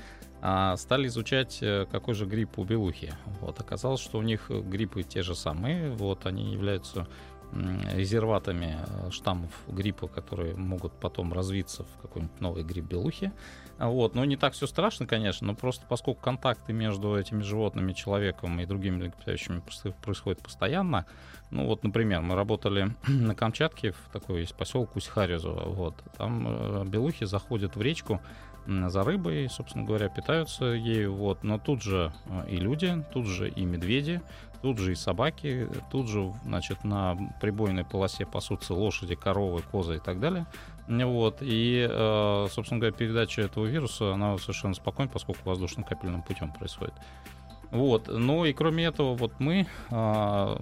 а 0.40 0.76
стали 0.76 1.09
изучать, 1.09 1.59
э, 1.62 1.87
какой 1.90 2.14
же 2.14 2.26
грипп 2.26 2.59
у 2.59 2.64
белухи. 2.64 3.12
Вот, 3.40 3.59
оказалось, 3.59 4.00
что 4.00 4.18
у 4.18 4.22
них 4.22 4.50
гриппы 4.50 5.02
те 5.02 5.22
же 5.22 5.35
самые, 5.35 5.90
вот, 5.90 6.26
они 6.26 6.52
являются 6.52 7.09
резерватами 7.53 8.79
э, 8.79 9.11
штаммов 9.11 9.51
гриппа, 9.69 10.09
которые 10.09 10.55
могут 10.55 10.93
потом 10.93 11.33
развиться 11.33 11.85
в 11.85 12.03
какой-нибудь 12.03 12.41
новый 12.41 12.65
грипп 12.65 12.87
белухи. 12.87 13.33
Вот. 13.79 14.15
Но 14.15 14.25
не 14.25 14.37
так 14.37 14.55
все 14.55 14.67
страшно, 14.67 15.07
конечно, 15.07 15.47
но 15.47 15.55
просто 15.55 15.85
поскольку 15.89 16.21
контакты 16.21 16.73
между 16.73 17.17
этими 17.17 17.43
животными, 17.43 17.93
человеком 17.93 18.59
и 18.61 18.67
другими 18.67 18.97
млекопитающими 18.97 19.63
происходят 20.03 20.43
постоянно, 20.43 21.07
ну 21.51 21.67
вот, 21.67 21.85
например, 21.85 22.23
мы 22.23 22.35
работали 22.35 22.95
на 23.07 23.35
Камчатке, 23.35 23.93
в 23.93 24.11
такой 24.13 24.41
есть 24.41 24.55
поселок 24.55 24.97
Усть-Харизово, 24.97 25.69
вот, 25.69 25.95
там 26.17 26.47
э, 26.49 26.85
белухи 26.87 27.25
заходят 27.25 27.77
в 27.77 27.83
речку 27.83 28.21
за 28.67 29.05
рыбой, 29.05 29.49
собственно 29.49 29.85
говоря, 29.85 30.09
питаются 30.09 30.65
ею, 30.65 31.15
вот, 31.15 31.45
но 31.45 31.59
тут 31.59 31.83
же 31.83 32.13
э, 32.27 32.51
и 32.51 32.57
люди, 32.57 33.05
тут 33.13 33.27
же 33.27 33.49
и 33.49 33.65
медведи, 33.65 34.23
Тут 34.66 34.79
же 34.79 34.90
и 34.90 34.94
собаки, 34.96 35.68
тут 35.92 36.09
же, 36.09 36.35
значит, 36.42 36.83
на 36.83 37.16
прибойной 37.40 37.85
полосе 37.85 38.26
пасутся 38.26 38.74
лошади, 38.74 39.14
коровы, 39.14 39.62
козы 39.62 39.98
и 39.98 40.00
так 40.00 40.18
далее. 40.18 40.44
Вот. 40.88 41.37
И, 41.40 41.87
э, 41.88 42.46
собственно 42.50 42.81
говоря, 42.81 42.92
передача 42.92 43.42
этого 43.42 43.64
вируса, 43.64 44.12
она 44.12 44.37
совершенно 44.38 44.74
спокойна, 44.74 45.09
поскольку 45.09 45.42
воздушно-капельным 45.44 46.22
путем 46.22 46.52
происходит. 46.52 46.94
Вот. 47.70 48.09
Ну 48.09 48.44
и 48.44 48.52
кроме 48.52 48.87
этого, 48.87 49.14
вот 49.14 49.35
мы 49.38 49.68
э, 49.88 50.57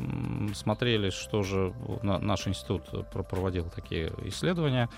смотрели, 0.53 1.09
что 1.09 1.43
же 1.43 1.73
на, 2.03 2.19
наш 2.19 2.47
институт 2.47 2.83
проводил 3.11 3.71
такие 3.71 4.13
исследования, 4.25 4.91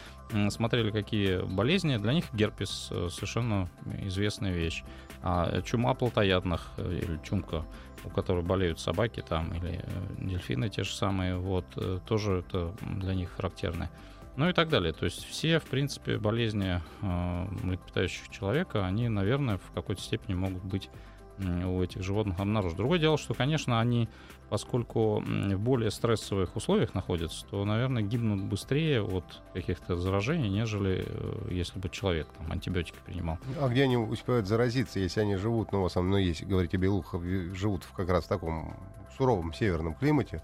смотрели, 0.49 0.91
какие 0.91 1.43
болезни. 1.43 1.97
Для 1.97 2.13
них 2.13 2.25
герпес 2.33 2.89
э, 2.91 3.09
совершенно 3.13 3.69
известная 4.03 4.51
вещь. 4.53 4.83
А 5.23 5.63
чума 5.63 5.95
плотоядных 5.95 6.73
или 6.79 7.21
чумка 7.23 7.65
у 8.05 8.11
которых 8.11 8.45
болеют 8.45 8.81
собаки 8.81 9.23
там 9.27 9.53
или 9.55 9.81
э, 9.83 9.91
дельфины 10.19 10.69
те 10.69 10.83
же 10.83 10.95
самые, 10.95 11.37
вот, 11.37 11.65
э, 11.77 12.01
тоже 12.07 12.45
это 12.47 12.75
для 12.81 13.15
них 13.15 13.31
характерно. 13.31 13.91
Ну 14.37 14.49
и 14.49 14.53
так 14.53 14.69
далее. 14.69 14.93
То 14.93 15.07
есть 15.07 15.25
все, 15.25 15.59
в 15.59 15.65
принципе, 15.65 16.19
болезни 16.19 16.81
э, 17.03 17.47
млекопитающих 17.63 18.29
человека, 18.29 18.85
они, 18.87 19.09
наверное, 19.09 19.59
в 19.59 19.73
какой-то 19.73 20.03
степени 20.03 20.35
могут 20.35 20.63
быть 20.63 20.91
у 21.39 21.83
этих 21.83 22.03
животных 22.03 22.39
обнаружены. 22.41 22.77
Другое 22.77 22.99
дело, 22.99 23.19
что, 23.19 23.35
конечно, 23.35 23.81
они, 23.81 24.09
поскольку 24.49 25.21
в 25.21 25.59
более 25.59 25.91
стрессовых 25.91 26.57
условиях 26.57 26.95
находятся, 26.95 27.45
то, 27.51 27.65
наверное, 27.65 28.03
гибнут 28.03 28.43
быстрее 28.43 29.03
от 29.03 29.25
каких-то 29.53 29.97
заражений, 29.97 30.49
нежели 30.49 31.05
э, 31.07 31.49
если 31.51 31.79
бы 31.79 31.89
человек 31.89 32.29
там 32.39 32.51
антибиотики 32.51 32.99
принимал. 33.05 33.39
А 33.61 33.69
где 33.69 33.85
они 33.85 33.97
успевают 33.97 34.47
заразиться, 34.47 34.99
если 34.99 35.21
они 35.21 35.37
живут, 35.37 35.73
ну, 35.73 35.83
в 35.83 35.87
основном, 35.87 36.13
ну, 36.13 36.19
если 36.19 36.45
говорите, 36.45 36.77
белуха, 36.77 37.21
живут 37.55 37.85
в 37.85 37.93
как 37.93 38.09
раз 38.09 38.25
в 38.25 38.29
таком 38.29 38.77
суровом 39.17 39.53
северном 39.53 39.95
климате, 39.95 40.43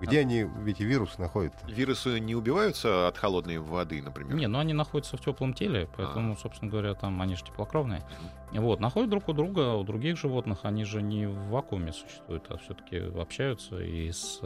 где 0.00 0.20
они, 0.20 0.46
эти 0.66 0.82
вирусы 0.82 1.20
находят? 1.20 1.54
Вирусы 1.66 2.18
не 2.18 2.34
убиваются 2.34 3.08
от 3.08 3.16
холодной 3.16 3.58
воды, 3.58 4.02
например? 4.02 4.34
Не, 4.34 4.48
но 4.48 4.58
они 4.58 4.72
находятся 4.72 5.16
в 5.16 5.20
теплом 5.20 5.54
теле, 5.54 5.88
поэтому, 5.96 6.34
а. 6.34 6.36
собственно 6.36 6.70
говоря, 6.70 6.94
там 6.94 7.20
они 7.22 7.36
же 7.36 7.44
теплокровные. 7.44 8.00
Mm-hmm. 8.00 8.60
Вот, 8.60 8.80
находят 8.80 9.10
друг 9.10 9.28
у 9.28 9.32
друга, 9.32 9.74
у 9.74 9.84
других 9.84 10.18
животных 10.18 10.60
они 10.62 10.84
же 10.84 11.02
не 11.02 11.26
в 11.26 11.48
вакууме 11.48 11.92
существуют, 11.92 12.44
а 12.48 12.58
все-таки 12.58 12.96
общаются 12.98 13.78
и 13.80 14.10
с, 14.10 14.40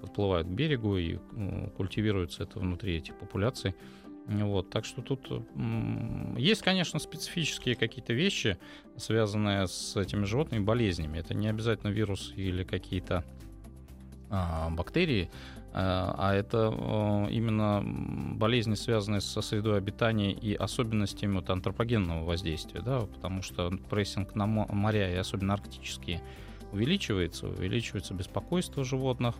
подплывают 0.00 0.48
к 0.48 0.50
берегу 0.50 0.96
и 0.96 1.18
ну, 1.32 1.70
культивируется 1.70 2.42
это 2.42 2.58
внутри 2.58 2.96
этих 2.96 3.16
популяций. 3.16 3.74
Вот, 4.26 4.70
так 4.70 4.84
что 4.84 5.02
тут 5.02 5.30
есть, 6.36 6.62
конечно, 6.62 6.98
специфические 6.98 7.76
какие-то 7.76 8.12
вещи, 8.12 8.58
связанные 8.96 9.68
с 9.68 9.96
этими 9.96 10.24
животными 10.24 10.64
болезнями. 10.64 11.18
Это 11.18 11.32
не 11.32 11.46
обязательно 11.46 11.90
вирус 11.90 12.32
или 12.34 12.64
какие-то 12.64 13.18
а, 13.18 13.45
бактерии, 14.70 15.30
А 15.78 16.32
это 16.34 16.68
именно 17.30 17.82
болезни, 17.84 18.74
связанные 18.74 19.20
со 19.20 19.42
средой 19.42 19.76
обитания 19.76 20.32
и 20.32 20.54
особенностями 20.54 21.34
вот 21.34 21.50
антропогенного 21.50 22.24
воздействия, 22.24 22.80
да, 22.80 23.00
потому 23.00 23.42
что 23.42 23.70
прессинг 23.90 24.34
на 24.34 24.46
моря, 24.46 25.12
и 25.12 25.16
особенно 25.16 25.52
арктические, 25.52 26.22
увеличивается, 26.72 27.48
увеличивается 27.48 28.14
беспокойство 28.14 28.84
животных. 28.84 29.34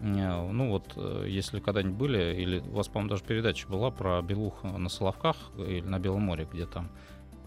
Ну 0.00 0.70
вот, 0.70 0.94
э, 0.96 1.26
если 1.28 1.60
когда-нибудь 1.60 1.96
были, 1.96 2.34
или 2.34 2.58
у 2.58 2.72
вас, 2.72 2.88
по-моему, 2.88 3.10
даже 3.10 3.22
передача 3.22 3.68
была 3.68 3.90
про 3.90 4.20
белух 4.22 4.64
на 4.64 4.88
Соловках 4.88 5.36
или 5.58 5.86
на 5.86 6.00
Белом 6.00 6.22
море, 6.22 6.48
где 6.50 6.66
там 6.66 6.88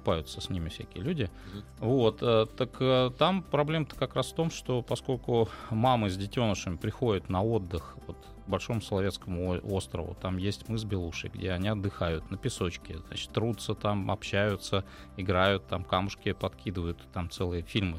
купаются 0.06 0.39
с 0.39 0.52
ними 0.52 0.70
всякие 0.70 1.04
люди. 1.04 1.24
Mm-hmm. 1.24 1.63
Вот, 1.80 2.20
э, 2.22 2.46
так 2.56 2.70
э, 2.80 3.10
там 3.18 3.41
проблема-то 3.41 3.96
как 3.96 4.15
раз 4.15 4.28
в 4.28 4.36
том, 4.36 4.52
что 4.52 4.84
поскольку 4.84 5.50
мамы 5.72 6.12
с 6.12 6.18
детенышами 6.18 6.78
приходят 6.78 7.28
на 7.28 7.44
отдых 7.44 7.98
вот, 8.06 8.18
к 8.46 8.48
Большому 8.48 8.82
Соловецкому 8.82 9.60
острову, 9.63 10.15
там 10.22 10.38
есть 10.38 10.70
мыс 10.70 10.84
Белуши, 10.84 11.32
где 11.34 11.52
они 11.52 11.70
отдыхают 11.70 12.30
на 12.30 12.38
песочке, 12.38 13.00
значит, 13.08 13.32
трутся 13.32 13.74
там, 13.74 14.12
общаются, 14.12 14.84
играют, 15.18 15.65
там 15.65 15.84
камушки 15.84 16.34
подкидывают, 16.34 17.00
там 17.12 17.32
целые 17.32 17.63
фильмы 17.63 17.98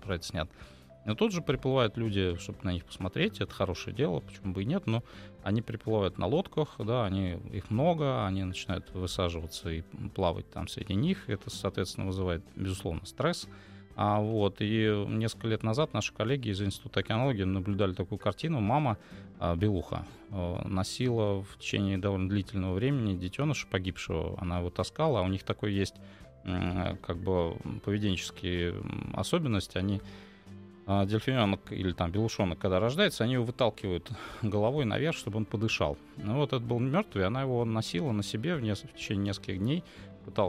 про 0.00 0.14
это 0.14 0.24
снят. 0.24 0.48
Но 1.04 1.14
тут 1.14 1.32
же 1.32 1.40
приплывают 1.40 1.96
люди, 1.96 2.36
чтобы 2.36 2.58
на 2.62 2.72
них 2.72 2.84
посмотреть, 2.84 3.40
это 3.40 3.52
хорошее 3.52 3.96
дело, 3.96 4.20
почему 4.20 4.52
бы 4.52 4.62
и 4.62 4.66
нет, 4.66 4.86
но 4.86 5.02
они 5.42 5.62
приплывают 5.62 6.18
на 6.18 6.26
лодках, 6.26 6.76
да, 6.78 7.06
они, 7.06 7.38
их 7.50 7.70
много, 7.70 8.26
они 8.26 8.44
начинают 8.44 8.90
высаживаться 8.92 9.70
и 9.70 9.82
плавать 10.14 10.50
там 10.50 10.68
среди 10.68 10.94
них, 10.94 11.28
это, 11.28 11.48
соответственно, 11.50 12.06
вызывает, 12.06 12.42
безусловно, 12.56 13.06
стресс. 13.06 13.48
А 14.00 14.20
вот, 14.20 14.58
и 14.60 15.04
несколько 15.08 15.48
лет 15.48 15.64
назад 15.64 15.92
наши 15.92 16.14
коллеги 16.14 16.50
из 16.50 16.62
Института 16.62 17.00
океанологии 17.00 17.42
наблюдали 17.42 17.94
такую 17.94 18.20
картину. 18.20 18.60
Мама, 18.60 18.96
а, 19.40 19.56
белуха, 19.56 20.06
а, 20.30 20.62
носила 20.68 21.42
в 21.42 21.58
течение 21.58 21.98
довольно 21.98 22.28
длительного 22.28 22.74
времени 22.74 23.16
детеныша 23.18 23.66
погибшего. 23.66 24.38
Она 24.40 24.60
его 24.60 24.70
таскала, 24.70 25.18
а 25.18 25.22
у 25.22 25.28
них 25.28 25.42
такой 25.42 25.72
есть 25.72 25.96
как 26.44 27.18
бы 27.18 27.56
поведенческие 27.84 28.76
особенности. 29.14 29.76
Они 29.76 30.00
дельфиненок 30.88 31.60
или 31.70 31.92
там 31.92 32.10
белушонок, 32.10 32.58
когда 32.58 32.80
рождается, 32.80 33.24
они 33.24 33.34
его 33.34 33.44
выталкивают 33.44 34.10
головой 34.42 34.84
наверх, 34.86 35.16
чтобы 35.16 35.36
он 35.36 35.44
подышал. 35.44 35.98
Ну 36.16 36.36
вот 36.36 36.52
это 36.52 36.64
был 36.64 36.78
мертвый, 36.78 37.26
она 37.26 37.42
его 37.42 37.64
носила 37.64 38.12
на 38.12 38.22
себе 38.22 38.54
в, 38.54 38.62
нес- 38.62 38.82
в 38.82 38.94
течение 38.96 39.26
нескольких 39.26 39.58
дней, 39.58 39.84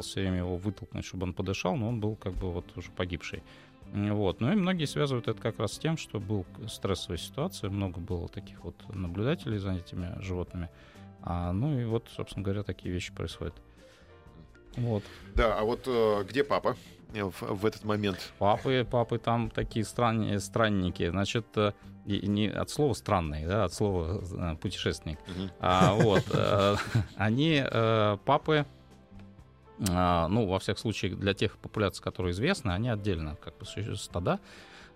все 0.01 0.21
время 0.21 0.37
его 0.37 0.57
вытолкнуть, 0.57 1.05
чтобы 1.05 1.23
он 1.23 1.33
подышал, 1.33 1.75
но 1.75 1.89
он 1.89 1.99
был 1.99 2.15
как 2.15 2.33
бы 2.33 2.51
вот 2.51 2.65
уже 2.77 2.91
погибший. 2.91 3.43
Вот. 3.93 4.39
Ну 4.39 4.51
и 4.51 4.55
многие 4.55 4.85
связывают 4.85 5.27
это 5.27 5.41
как 5.41 5.59
раз 5.59 5.73
с 5.73 5.79
тем, 5.79 5.97
что 5.97 6.19
был 6.19 6.45
стрессовая 6.67 7.17
ситуация, 7.17 7.69
много 7.69 7.99
было 7.99 8.27
таких 8.27 8.63
вот 8.63 8.75
наблюдателей 8.93 9.57
за 9.57 9.73
этими 9.73 10.21
животными. 10.21 10.69
А, 11.21 11.51
ну 11.51 11.79
и 11.79 11.85
вот, 11.85 12.07
собственно 12.15 12.43
говоря, 12.43 12.63
такие 12.63 12.93
вещи 12.93 13.13
происходят. 13.13 13.55
Вот. 14.75 15.03
Да, 15.35 15.57
а 15.57 15.63
вот 15.63 15.81
э, 15.87 16.23
где 16.29 16.43
папа? 16.43 16.75
В, 17.13 17.41
в 17.41 17.65
этот 17.65 17.83
момент? 17.83 18.33
Папы, 18.37 18.87
папы 18.89 19.17
там 19.17 19.49
такие 19.49 19.83
странные, 19.85 20.39
странники. 20.39 21.09
Значит, 21.09 21.45
э, 21.55 21.73
и, 22.05 22.27
не 22.27 22.47
от 22.47 22.69
слова 22.69 22.93
странный, 22.93 23.45
да, 23.45 23.65
от 23.65 23.73
слова 23.73 24.21
э, 24.31 24.55
путешественник. 24.57 25.19
Угу. 25.19 25.49
А, 25.59 25.93
вот, 25.93 26.23
э, 26.31 26.75
они, 27.15 27.63
папы, 28.25 28.65
ну, 29.79 30.45
во 30.45 30.59
всех 30.59 30.77
случаях, 30.77 31.17
для 31.17 31.33
тех 31.33 31.57
популяций, 31.57 32.03
которые 32.03 32.31
известны, 32.31 32.71
они 32.71 32.89
отдельно, 32.89 33.37
как 33.37 33.57
бы, 33.57 33.65
стада 33.95 34.39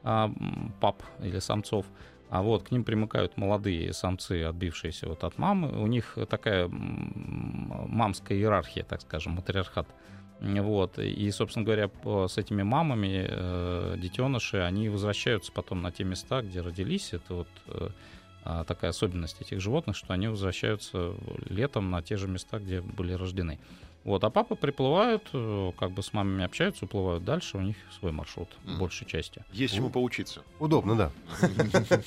пап 0.04 1.02
или 1.22 1.40
самцов. 1.40 1.86
А 2.30 2.42
вот 2.42 2.64
к 2.64 2.72
ним 2.72 2.84
примыкают 2.84 3.38
молодые 3.38 3.94
самцы, 3.94 4.44
отбившиеся 4.44 5.08
вот 5.08 5.24
от 5.24 5.38
мамы. 5.38 5.70
У 5.82 5.88
них 5.88 6.18
такая 6.30 6.68
мамская 6.68 8.38
иерархия, 8.38 8.84
так 8.84 9.02
скажем, 9.02 9.34
матриархат. 9.34 9.88
Вот. 10.44 11.00
И, 11.00 11.32
собственно 11.32 11.66
говоря, 11.66 11.90
с 12.28 12.38
этими 12.38 12.64
мамами 12.64 13.26
э, 13.28 13.96
детеныши, 13.98 14.58
они 14.58 14.90
возвращаются 14.90 15.52
потом 15.54 15.82
на 15.82 15.92
те 15.92 16.04
места, 16.04 16.42
где 16.42 16.60
родились. 16.60 17.14
Это 17.14 17.34
вот 17.34 17.48
э, 17.68 17.90
а, 18.44 18.64
такая 18.66 18.92
особенность 18.92 19.40
этих 19.40 19.62
животных, 19.62 19.96
что 19.96 20.14
они 20.14 20.28
возвращаются 20.28 21.14
летом 21.50 21.90
на 21.92 22.02
те 22.02 22.18
же 22.18 22.28
места, 22.28 22.60
где 22.60 22.82
были 22.82 23.14
рождены. 23.14 23.58
Вот, 24.04 24.22
а 24.26 24.30
папы 24.30 24.56
приплывают, 24.56 25.30
э, 25.32 25.72
как 25.78 25.92
бы 25.92 26.04
с 26.04 26.12
мамами 26.12 26.44
общаются, 26.44 26.84
уплывают 26.86 27.24
дальше, 27.24 27.58
у 27.58 27.62
них 27.62 27.78
свой 27.98 28.12
маршрут, 28.12 28.50
mm. 28.66 28.78
большей 28.78 29.08
части. 29.08 29.46
Есть 29.54 29.76
чему 29.76 29.90
поучиться. 29.90 30.44
Удобно, 30.60 30.96
да. 30.96 31.12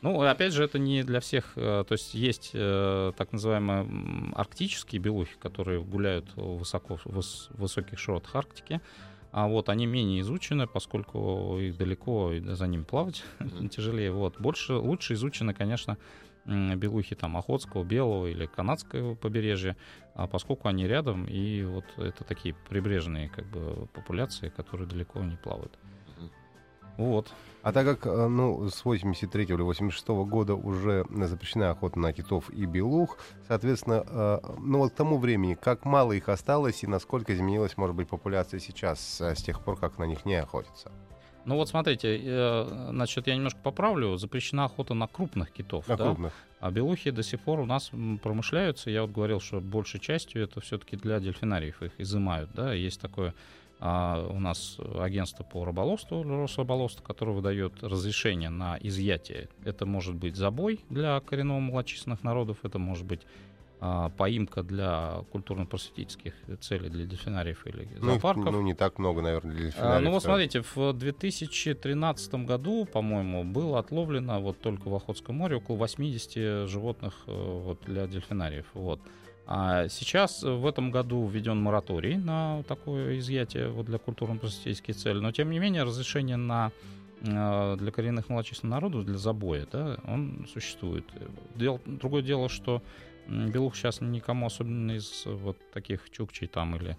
Ну, 0.00 0.20
опять 0.20 0.52
же, 0.52 0.62
это 0.62 0.78
не 0.78 1.02
для 1.02 1.20
всех. 1.20 1.54
Э, 1.56 1.84
то 1.88 1.92
есть 1.92 2.14
есть 2.14 2.50
э, 2.52 3.12
так 3.16 3.32
называемые 3.32 4.32
арктические 4.34 5.00
белухи, 5.00 5.36
которые 5.40 5.82
гуляют 5.82 6.26
высоко, 6.36 6.98
в 7.04 7.22
высоких 7.50 7.98
широтах 7.98 8.36
Арктики. 8.36 8.80
А 9.32 9.46
вот 9.46 9.68
они 9.68 9.86
менее 9.86 10.20
изучены, 10.20 10.66
поскольку 10.66 11.58
их 11.58 11.76
далеко 11.76 12.32
и 12.32 12.40
за 12.40 12.66
ним 12.66 12.84
плавать 12.84 13.24
тяжелее. 13.70 14.12
Вот. 14.12 14.38
Больше, 14.38 14.74
лучше 14.74 15.14
изучены, 15.14 15.54
конечно, 15.54 15.96
белухи 16.48 17.14
там 17.14 17.36
Охотского, 17.36 17.84
Белого 17.84 18.26
или 18.26 18.46
Канадского 18.46 19.14
побережья, 19.14 19.76
а 20.14 20.26
поскольку 20.26 20.68
они 20.68 20.86
рядом, 20.86 21.26
и 21.26 21.62
вот 21.64 21.84
это 21.96 22.24
такие 22.24 22.54
прибрежные 22.68 23.28
как 23.28 23.46
бы 23.46 23.88
популяции, 23.92 24.48
которые 24.48 24.88
далеко 24.88 25.20
не 25.20 25.36
плавают. 25.36 25.78
Вот. 26.96 27.32
А 27.62 27.72
так 27.72 27.86
как 27.86 28.06
э, 28.06 28.26
ну, 28.26 28.68
с 28.68 28.84
83 28.84 29.44
или 29.44 29.62
86 29.62 30.08
года 30.08 30.56
уже 30.56 31.06
запрещена 31.10 31.70
охота 31.70 31.98
на 31.98 32.12
китов 32.12 32.50
и 32.50 32.66
белух, 32.66 33.18
соответственно, 33.46 34.04
э, 34.04 34.38
ну 34.58 34.78
вот 34.78 34.92
к 34.92 34.96
тому 34.96 35.18
времени, 35.18 35.54
как 35.54 35.84
мало 35.84 36.12
их 36.12 36.28
осталось 36.28 36.82
и 36.82 36.88
насколько 36.88 37.32
изменилась, 37.32 37.76
может 37.76 37.94
быть, 37.94 38.08
популяция 38.08 38.58
сейчас 38.58 39.20
э, 39.20 39.36
с 39.36 39.42
тех 39.42 39.62
пор, 39.62 39.78
как 39.78 39.98
на 39.98 40.04
них 40.04 40.24
не 40.24 40.34
охотятся? 40.34 40.90
Ну 41.48 41.56
вот 41.56 41.66
смотрите, 41.70 42.20
э, 42.22 42.88
значит, 42.90 43.26
я 43.26 43.34
немножко 43.34 43.58
поправлю. 43.62 44.18
Запрещена 44.18 44.66
охота 44.66 44.92
на 44.92 45.06
крупных 45.06 45.50
китов. 45.50 45.88
На 45.88 45.96
да? 45.96 46.04
крупных. 46.04 46.34
А 46.60 46.70
белухи 46.70 47.10
до 47.10 47.22
сих 47.22 47.40
пор 47.40 47.60
у 47.60 47.64
нас 47.64 47.90
промышляются. 48.22 48.90
Я 48.90 49.00
вот 49.00 49.12
говорил, 49.12 49.40
что 49.40 49.58
большей 49.58 49.98
частью 49.98 50.42
это 50.42 50.60
все-таки 50.60 50.96
для 50.96 51.18
дельфинариев 51.20 51.82
их 51.82 51.92
изымают. 51.96 52.50
Да? 52.52 52.74
Есть 52.74 53.00
такое 53.00 53.32
а, 53.80 54.28
у 54.28 54.38
нас 54.40 54.76
агентство 54.98 55.42
по 55.42 55.64
рыболовству, 55.64 56.22
Росрыболовство, 56.22 57.02
которое 57.02 57.32
выдает 57.32 57.82
разрешение 57.82 58.50
на 58.50 58.76
изъятие. 58.82 59.48
Это 59.64 59.86
может 59.86 60.16
быть 60.16 60.36
забой 60.36 60.80
для 60.90 61.18
коренного 61.20 61.60
малочисленных 61.60 62.24
народов, 62.24 62.58
это 62.62 62.78
может 62.78 63.06
быть 63.06 63.22
поимка 64.16 64.62
для 64.62 65.22
культурно-просветительских 65.30 66.34
целей 66.60 66.88
для 66.88 67.06
дельфинариев 67.06 67.66
или 67.66 67.88
ну, 68.00 68.12
зоопарков. 68.12 68.46
Ну, 68.46 68.50
ну, 68.50 68.62
не 68.62 68.74
так 68.74 68.98
много, 68.98 69.22
наверное, 69.22 69.54
для 69.54 69.64
дельфинариев. 69.66 69.96
А, 69.96 70.00
ну, 70.00 70.10
вот 70.10 70.22
смотрите, 70.22 70.62
в 70.74 70.92
2013 70.92 72.34
году, 72.34 72.86
по-моему, 72.86 73.44
было 73.44 73.78
отловлено 73.78 74.40
вот 74.40 74.60
только 74.60 74.88
в 74.88 74.94
Охотском 74.94 75.36
море 75.36 75.56
около 75.56 75.76
80 75.76 76.68
животных 76.68 77.14
э, 77.26 77.60
вот, 77.64 77.80
для 77.86 78.06
дельфинариев. 78.06 78.66
Вот. 78.74 79.00
А 79.50 79.88
сейчас 79.88 80.42
в 80.42 80.66
этом 80.66 80.90
году 80.90 81.26
введен 81.26 81.58
мораторий 81.58 82.16
на 82.16 82.62
такое 82.64 83.18
изъятие 83.18 83.70
вот, 83.70 83.86
для 83.86 83.96
культурно-просветительских 83.96 84.94
целей. 84.94 85.20
Но, 85.20 85.32
тем 85.32 85.50
не 85.50 85.58
менее, 85.58 85.84
разрешение 85.84 86.36
на 86.36 86.70
э, 87.22 87.76
для 87.78 87.90
коренных 87.90 88.28
малочисленных 88.28 88.74
народов, 88.74 89.06
для 89.06 89.16
забоя, 89.16 89.66
да, 89.72 89.96
он 90.06 90.46
существует. 90.52 91.04
Дел, 91.54 91.80
другое 91.86 92.20
дело, 92.20 92.50
что 92.50 92.82
Белух 93.28 93.76
сейчас 93.76 94.00
никому 94.00 94.46
особенно 94.46 94.92
из 94.92 95.24
вот 95.26 95.58
таких 95.70 96.10
чукчей 96.10 96.48
там 96.48 96.76
или 96.76 96.96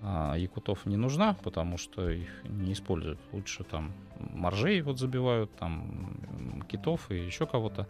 а, 0.00 0.34
якутов 0.36 0.86
не 0.86 0.96
нужна, 0.96 1.34
потому 1.42 1.78
что 1.78 2.08
их 2.08 2.28
не 2.44 2.72
используют. 2.72 3.18
Лучше 3.32 3.64
там 3.64 3.92
моржей 4.18 4.80
вот 4.82 4.98
забивают, 4.98 5.54
там 5.56 6.64
китов 6.68 7.10
и 7.10 7.16
еще 7.16 7.46
кого-то. 7.46 7.86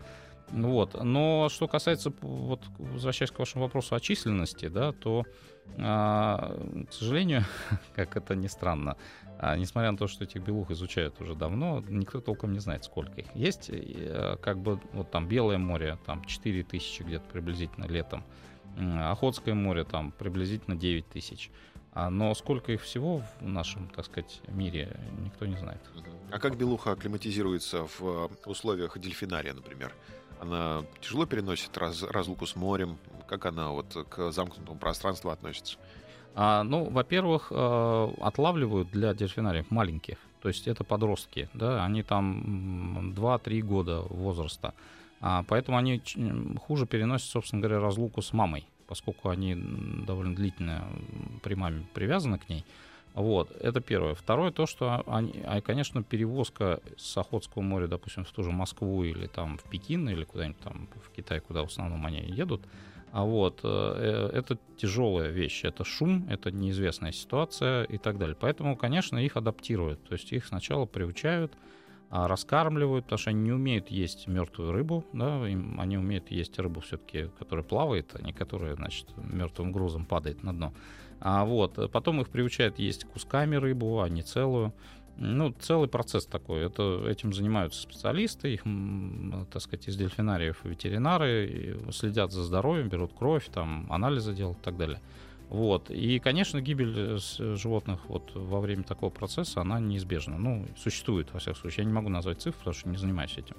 Вот. 0.51 1.03
Но 1.03 1.48
что 1.51 1.68
касается, 1.68 2.12
вот, 2.20 2.62
возвращаясь 2.79 3.31
к 3.31 3.38
вашему 3.38 3.64
вопросу 3.64 3.94
о 3.94 4.01
численности, 4.01 4.68
да, 4.68 4.92
то, 4.92 5.24
а, 5.79 6.57
к 6.88 6.92
сожалению, 6.92 7.44
как 7.94 8.16
это 8.16 8.35
ни 8.35 8.46
странно, 8.46 8.96
а, 9.40 9.57
несмотря 9.57 9.92
на 9.92 9.96
то, 9.96 10.09
что 10.09 10.24
этих 10.24 10.42
белух 10.42 10.70
изучают 10.72 11.20
уже 11.20 11.37
давно, 11.37 11.83
никто 11.88 12.20
толком 12.20 12.53
не 12.53 12.59
знает, 12.59 12.85
сколько 12.85 13.20
их. 13.20 13.27
Есть 13.35 13.70
э, 13.70 14.37
как 14.42 14.59
бы 14.59 14.81
вот 14.92 15.11
там 15.12 15.29
Белое 15.29 15.59
море, 15.59 15.96
там 16.07 16.24
4 16.24 16.64
тысячи 16.64 17.03
где-то 17.03 17.24
приблизительно 17.31 17.85
летом. 17.85 18.24
Охотское 18.77 19.55
море 19.55 19.85
там 19.85 20.12
приблизительно 20.12 20.77
9 20.77 21.09
тысяч. 21.09 21.51
А, 21.92 22.11
но 22.11 22.35
сколько 22.35 22.72
их 22.72 22.83
всего 22.83 23.22
в 23.40 23.42
нашем, 23.42 23.88
так 23.88 24.07
сказать, 24.07 24.40
мире, 24.48 25.01
никто 25.20 25.46
не 25.46 25.57
знает. 25.57 25.81
А 26.31 26.38
как 26.38 26.57
белуха 26.57 26.92
акклиматизируется 26.92 27.87
в 27.87 28.01
э, 28.01 28.29
условиях 28.46 28.98
дельфинария, 28.98 29.55
например? 29.55 29.94
Она 30.40 30.85
тяжело 31.01 31.27
переносит 31.27 31.77
раз, 31.79 32.03
разлуку 32.03 32.46
с 32.46 32.57
морем? 32.57 32.98
Как 33.29 33.46
она 33.46 33.70
вот 33.70 34.07
к 34.09 34.33
замкнутому 34.33 34.79
пространству 34.79 35.31
относится? 35.31 35.79
А, 36.40 36.62
ну, 36.62 36.85
во-первых, 36.85 37.48
э, 37.51 38.09
отлавливают 38.20 38.92
для 38.92 39.12
дельфинариев 39.12 39.72
маленьких. 39.72 40.18
То 40.40 40.46
есть 40.46 40.68
это 40.68 40.85
подростки, 40.85 41.48
да, 41.53 41.85
они 41.85 42.05
там 42.05 43.12
2-3 43.16 43.61
года 43.61 44.03
возраста. 44.03 44.72
А, 45.20 45.42
поэтому 45.48 45.79
они 45.79 46.01
хуже 46.64 46.87
переносят, 46.87 47.29
собственно 47.29 47.61
говоря, 47.61 47.81
разлуку 47.81 48.22
с 48.22 48.33
мамой, 48.33 48.68
поскольку 48.87 49.31
они 49.31 49.57
довольно 50.07 50.37
длительно 50.37 50.85
при 51.42 51.55
маме 51.55 51.85
привязаны 51.92 52.38
к 52.38 52.48
ней. 52.48 52.64
Вот, 53.14 53.51
это 53.61 53.81
первое. 53.81 54.14
Второе, 54.14 54.53
то, 54.53 54.66
что, 54.66 55.03
они, 55.09 55.42
а, 55.44 55.61
конечно, 55.61 56.05
перевозка 56.05 56.79
с 56.96 57.16
Охотского 57.16 57.62
моря, 57.62 57.88
допустим, 57.88 58.24
в 58.24 58.31
ту 58.31 58.44
же 58.44 58.53
Москву 58.53 59.03
или 59.03 59.27
там 59.27 59.59
в 59.59 59.64
Пекин, 59.64 60.09
или 60.09 60.22
куда-нибудь 60.22 60.61
там 60.61 60.88
в 61.05 61.11
Китай, 61.16 61.40
куда 61.40 61.64
в 61.64 61.66
основном 61.66 62.07
они 62.07 62.20
едут, 62.20 62.62
а 63.12 63.25
вот, 63.25 63.61
э, 63.62 63.68
э, 63.68 64.38
это 64.38 64.59
тяжелая 64.77 65.31
вещь, 65.31 65.64
это 65.64 65.85
шум, 65.85 66.27
это 66.29 66.51
неизвестная 66.51 67.12
ситуация 67.12 67.85
и 67.85 67.99
так 67.99 68.18
далее. 68.18 68.37
Поэтому, 68.38 68.77
конечно, 68.77 69.18
их 69.18 69.37
адаптируют. 69.37 70.03
То 70.05 70.14
есть 70.14 70.33
их 70.33 70.47
сначала 70.47 70.87
приучают, 70.87 71.53
а, 72.11 72.27
раскармливают, 72.27 73.05
потому 73.05 73.18
что 73.18 73.31
они 73.31 73.40
не 73.40 73.53
умеют 73.53 73.90
есть 73.90 74.29
мертвую 74.29 74.73
рыбу, 74.73 75.05
да, 75.12 75.47
им, 75.47 75.79
они 75.79 75.99
умеют 75.99 76.31
есть 76.31 76.59
рыбу 76.59 76.81
все-таки, 76.81 77.31
которая 77.38 77.64
плавает, 77.64 78.14
а 78.14 78.23
не 78.23 78.33
которая, 78.33 78.77
значит, 78.77 79.07
мертвым 79.16 79.73
грузом 79.73 80.07
падает 80.07 80.42
на 80.42 80.55
дно. 80.55 80.73
А 81.21 81.44
вот 81.44 81.90
потом 81.92 82.21
их 82.21 82.31
приучают 82.31 82.79
есть 82.79 83.05
кусками 83.05 83.57
рыбу, 83.57 84.01
а 84.01 84.09
не 84.09 84.23
целую. 84.23 84.73
Ну, 85.21 85.53
целый 85.59 85.89
процесс 85.89 86.27
такой. 86.27 86.65
Это, 86.65 87.05
этим 87.09 87.33
занимаются 87.33 87.83
специалисты, 87.83 88.55
их, 88.55 88.63
так 89.51 89.61
сказать, 89.61 89.89
из 89.89 89.97
дельфинариев 89.97 90.65
ветеринары, 90.65 91.77
следят 91.91 92.33
за 92.33 92.45
здоровьем, 92.45 92.89
берут 92.89 93.13
кровь, 93.19 93.49
там, 93.53 93.87
анализы 93.91 94.33
делают 94.33 94.59
и 94.59 94.63
так 94.63 94.77
далее. 94.77 95.01
Вот. 95.49 95.91
И, 95.91 96.19
конечно, 96.19 96.61
гибель 96.61 96.95
э, 96.97 97.19
животных 97.57 98.01
вот 98.09 98.31
во 98.35 98.61
время 98.61 98.85
такого 98.85 99.11
процесса, 99.11 99.63
она 99.63 99.81
неизбежна. 99.81 100.39
Ну, 100.39 100.67
существует, 100.77 101.33
во 101.33 101.41
всяком 101.41 101.61
случае. 101.61 101.85
Я 101.85 101.89
не 101.89 101.95
могу 101.95 102.11
назвать 102.11 102.41
цифры, 102.41 102.59
потому 102.59 102.75
что 102.75 102.89
не 102.89 102.99
занимаюсь 102.99 103.37
этим. 103.39 103.57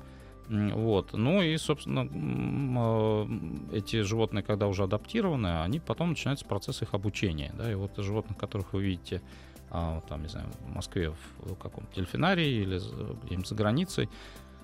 Вот. 0.49 1.13
Ну 1.13 1.41
и, 1.41 1.57
собственно, 1.57 2.07
э, 2.11 3.77
эти 3.77 4.01
животные, 4.01 4.43
когда 4.43 4.67
уже 4.67 4.83
адаптированы, 4.83 5.61
они 5.61 5.79
потом 5.79 6.09
начинается 6.09 6.45
процесс 6.45 6.81
их 6.81 6.93
обучения. 6.93 7.53
Да? 7.57 7.71
И 7.71 7.75
вот 7.75 7.97
животных, 7.97 8.37
которых 8.37 8.73
вы 8.73 8.83
видите 8.83 9.21
а, 9.71 10.01
там, 10.07 10.23
не 10.23 10.29
знаю, 10.29 10.47
в 10.61 10.75
Москве 10.75 11.13
в 11.39 11.55
каком-то 11.55 11.93
дельфинарии 11.95 12.61
или 12.61 12.79
где-нибудь 13.23 13.47
за 13.47 13.55
границей, 13.55 14.09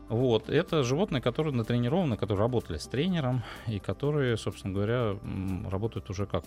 вот. 0.09 0.49
Это 0.49 0.83
животные, 0.83 1.21
которые 1.21 1.53
натренированы, 1.53 2.15
которые 2.15 2.43
работали 2.43 2.77
с 2.77 2.85
тренером 2.85 3.43
и 3.67 3.79
которые, 3.79 4.37
собственно 4.37 4.73
говоря, 4.73 5.17
работают 5.69 6.09
уже 6.09 6.27
как, 6.27 6.45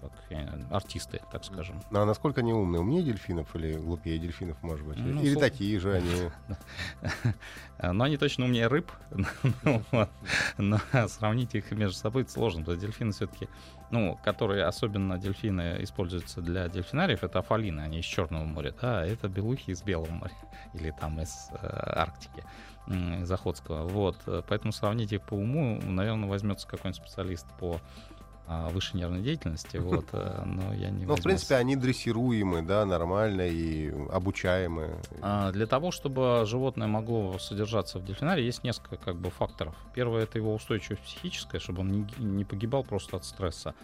как 0.00 0.12
артисты, 0.70 1.20
так 1.32 1.44
скажем. 1.44 1.82
Ну, 1.90 2.00
а 2.00 2.06
насколько 2.06 2.42
они 2.42 2.52
умные? 2.52 2.80
Умнее 2.80 3.02
дельфинов 3.02 3.54
или 3.56 3.74
глупее 3.74 4.18
дельфинов, 4.18 4.62
может 4.62 4.86
быть? 4.86 4.98
Ну, 4.98 5.20
или 5.20 5.32
слов... 5.32 5.42
такие 5.42 5.80
же 5.80 5.94
они? 5.94 6.30
Но 7.92 8.04
они 8.04 8.16
точно 8.18 8.44
умнее 8.44 8.68
рыб. 8.68 8.90
Но 10.58 10.78
сравнить 11.08 11.54
их 11.56 11.72
между 11.72 11.96
собой 11.96 12.24
сложно, 12.28 12.60
потому 12.60 12.78
что 12.78 12.86
дельфины 12.86 13.12
все-таки 13.12 13.48
ну, 13.90 14.18
которые 14.24 14.64
особенно 14.64 15.18
дельфины 15.18 15.76
используются 15.80 16.40
для 16.40 16.68
дельфинариев, 16.68 17.22
это 17.22 17.40
афалины, 17.40 17.80
они 17.80 18.00
из 18.00 18.04
Черного 18.04 18.44
моря, 18.44 18.74
да, 18.80 19.00
а 19.00 19.06
это 19.06 19.28
белухи 19.28 19.70
из 19.70 19.82
Белого 19.82 20.10
моря 20.10 20.34
или 20.74 20.92
там 20.98 21.20
из 21.20 21.50
э, 21.52 21.56
Арктики, 21.62 22.44
из 22.88 23.30
Охотского. 23.30 23.86
Вот, 23.86 24.16
поэтому 24.48 24.72
сравнить 24.72 25.12
их 25.12 25.22
по 25.22 25.34
уму, 25.34 25.80
наверное, 25.82 26.28
возьмется 26.28 26.66
какой-нибудь 26.66 27.02
специалист 27.02 27.46
по 27.58 27.80
высшей 28.46 29.00
нервной 29.00 29.22
деятельности, 29.22 29.76
вот, 29.78 30.06
э, 30.12 30.42
но 30.44 30.74
я 30.74 30.90
не 30.90 31.06
Ну, 31.06 31.16
в 31.16 31.22
принципе, 31.22 31.56
они 31.56 31.76
дрессируемы, 31.76 32.62
да, 32.62 32.84
нормально 32.84 33.42
и 33.42 33.90
обучаемы. 34.10 34.98
А, 35.22 35.50
для 35.52 35.66
того, 35.66 35.90
чтобы 35.90 36.44
животное 36.46 36.86
могло 36.86 37.38
содержаться 37.38 37.98
в 37.98 38.04
дельфинарии, 38.04 38.44
есть 38.44 38.64
несколько 38.64 38.96
как 38.96 39.16
бы 39.16 39.30
факторов. 39.30 39.74
Первое— 39.94 40.22
это 40.24 40.38
его 40.38 40.54
устойчивость 40.54 41.02
психическая, 41.02 41.60
чтобы 41.60 41.80
он 41.80 42.06
не, 42.18 42.44
погибал 42.44 42.84
просто 42.84 43.16
от 43.16 43.24
стресса. 43.24 43.74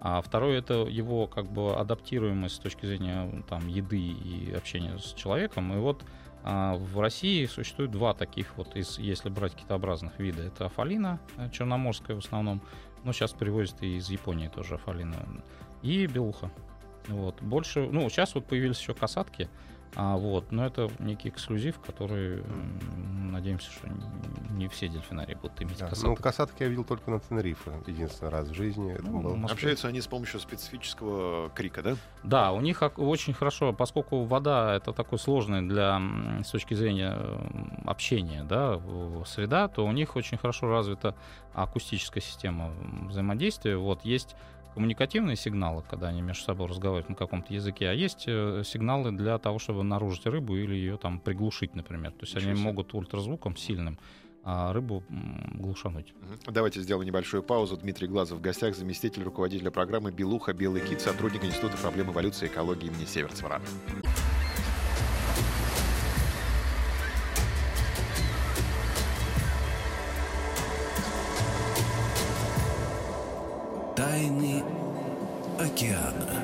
А 0.00 0.20
второе— 0.20 0.58
это 0.60 0.74
его 0.74 1.26
как 1.26 1.46
бы 1.46 1.74
адаптируемость 1.74 2.56
с 2.56 2.58
точки 2.58 2.86
зрения 2.86 3.44
там, 3.48 3.66
еды 3.68 3.98
и 3.98 4.52
общения 4.52 4.98
с 4.98 5.12
человеком. 5.12 5.72
И 5.72 5.76
вот 5.76 6.04
а, 6.48 6.76
в 6.76 7.00
России 7.00 7.44
существует 7.46 7.90
два 7.90 8.14
таких 8.14 8.56
вот, 8.56 8.76
если 8.76 9.28
брать 9.28 9.54
китообразных 9.54 10.18
вида. 10.20 10.44
Это 10.44 10.66
афалина 10.66 11.18
э, 11.38 11.50
черноморская 11.50 12.14
в 12.14 12.20
основном, 12.20 12.62
ну, 13.06 13.12
сейчас 13.12 13.32
привозят 13.32 13.82
и 13.82 13.98
из 13.98 14.10
Японии 14.10 14.48
тоже 14.48 14.74
афалина. 14.74 15.16
И 15.82 16.06
белуха. 16.06 16.50
Вот. 17.06 17.40
Больше, 17.40 17.88
ну, 17.88 18.10
сейчас 18.10 18.34
вот 18.34 18.46
появились 18.46 18.80
еще 18.80 18.94
касатки, 18.94 19.48
а, 19.96 20.16
вот, 20.18 20.52
но 20.52 20.66
это 20.66 20.90
некий 20.98 21.30
эксклюзив, 21.30 21.80
который, 21.80 22.42
надеемся, 23.30 23.70
что 23.70 23.88
не 24.50 24.68
все 24.68 24.88
дельфинарии 24.88 25.34
будут 25.34 25.60
иметь 25.62 25.78
да, 25.78 25.88
касаток. 25.88 26.18
Ну, 26.18 26.22
касатки 26.22 26.62
я 26.62 26.68
видел 26.68 26.84
только 26.84 27.10
на 27.10 27.18
Тенерифе, 27.18 27.72
единственный 27.86 28.28
раз 28.28 28.48
в 28.48 28.54
жизни. 28.54 28.96
Ну, 29.00 29.20
был. 29.20 29.46
Общаются 29.46 29.88
они 29.88 30.02
с 30.02 30.06
помощью 30.06 30.38
специфического 30.40 31.48
крика, 31.50 31.82
да? 31.82 31.96
Да, 32.22 32.52
у 32.52 32.60
них 32.60 32.82
очень 32.96 33.32
хорошо, 33.32 33.72
поскольку 33.72 34.24
вода 34.24 34.74
это 34.74 34.92
такой 34.92 35.18
сложный 35.18 35.62
для, 35.62 36.00
с 36.44 36.50
точки 36.50 36.74
зрения 36.74 37.16
общения, 37.86 38.44
да, 38.44 38.78
среда, 39.24 39.68
то 39.68 39.86
у 39.86 39.92
них 39.92 40.14
очень 40.14 40.36
хорошо 40.36 40.68
развита 40.68 41.14
акустическая 41.54 42.22
система 42.22 42.70
взаимодействия. 43.08 43.76
Вот 43.76 44.04
есть 44.04 44.36
коммуникативные 44.76 45.36
сигналы, 45.36 45.82
когда 45.88 46.08
они 46.08 46.20
между 46.20 46.44
собой 46.44 46.68
разговаривают 46.68 47.08
на 47.08 47.14
каком-то 47.14 47.54
языке, 47.54 47.88
а 47.88 47.94
есть 47.94 48.24
э, 48.26 48.62
сигналы 48.62 49.10
для 49.10 49.38
того, 49.38 49.58
чтобы 49.58 49.82
наружить 49.82 50.26
рыбу 50.26 50.54
или 50.54 50.74
ее 50.74 50.98
там 50.98 51.18
приглушить, 51.18 51.74
например. 51.74 52.12
То 52.12 52.24
есть 52.24 52.34
Ничего 52.34 52.50
они 52.50 52.60
себе. 52.60 52.68
могут 52.68 52.92
ультразвуком 52.92 53.56
сильным 53.56 53.98
а 54.48 54.72
рыбу 54.72 55.02
глушануть. 55.08 56.14
Давайте 56.46 56.80
сделаем 56.80 57.04
небольшую 57.04 57.42
паузу. 57.42 57.76
Дмитрий 57.78 58.06
Глазов 58.06 58.38
в 58.38 58.40
гостях, 58.42 58.76
заместитель 58.76 59.24
руководителя 59.24 59.72
программы 59.72 60.12
«Белуха. 60.12 60.52
Белый 60.52 60.82
кит», 60.82 61.00
сотрудник 61.00 61.42
Института 61.42 61.76
проблем 61.78 62.12
эволюции 62.12 62.46
и 62.46 62.48
экологии 62.48 62.86
имени 62.86 63.06
Северцвара. 63.06 63.60
Тайны 74.16 74.64
океана. 75.58 76.42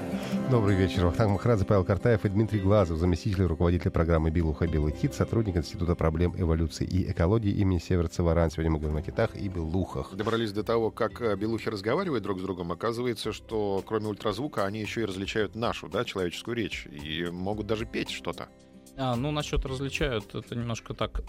Добрый 0.50 0.76
вечер. 0.76 1.06
Вахтанг 1.06 1.32
Махрадзе, 1.32 1.64
Павел 1.64 1.86
Картаев 1.86 2.22
и 2.26 2.28
Дмитрий 2.28 2.60
Глазов, 2.60 2.98
заместитель 2.98 3.44
руководителя 3.44 3.90
программы 3.90 4.30
«Белуха. 4.30 4.66
Белый 4.66 4.92
кит», 4.92 5.14
сотрудник 5.14 5.56
Института 5.56 5.94
проблем 5.94 6.34
эволюции 6.36 6.86
и 6.86 7.10
экологии 7.10 7.50
имени 7.50 7.78
Северца-Варан. 7.78 8.50
Сегодня 8.50 8.72
мы 8.72 8.78
говорим 8.78 8.98
о 8.98 9.00
китах 9.02 9.34
и 9.36 9.48
белухах. 9.48 10.14
Добрались 10.14 10.52
до 10.52 10.64
того, 10.64 10.90
как 10.90 11.22
э, 11.22 11.34
белухи 11.34 11.70
разговаривают 11.70 12.22
друг 12.22 12.40
с 12.40 12.42
другом. 12.42 12.72
Оказывается, 12.72 13.32
что 13.32 13.82
кроме 13.86 14.08
ультразвука 14.08 14.66
они 14.66 14.80
еще 14.80 15.00
и 15.00 15.04
различают 15.06 15.54
нашу, 15.54 15.88
да, 15.88 16.04
человеческую 16.04 16.54
речь. 16.54 16.86
И 16.86 17.24
могут 17.32 17.66
даже 17.66 17.86
петь 17.86 18.10
что-то. 18.10 18.48
А, 18.98 19.16
ну, 19.16 19.30
насчет 19.30 19.64
различают, 19.64 20.34
это 20.34 20.54
немножко 20.54 20.92
так 20.92 21.22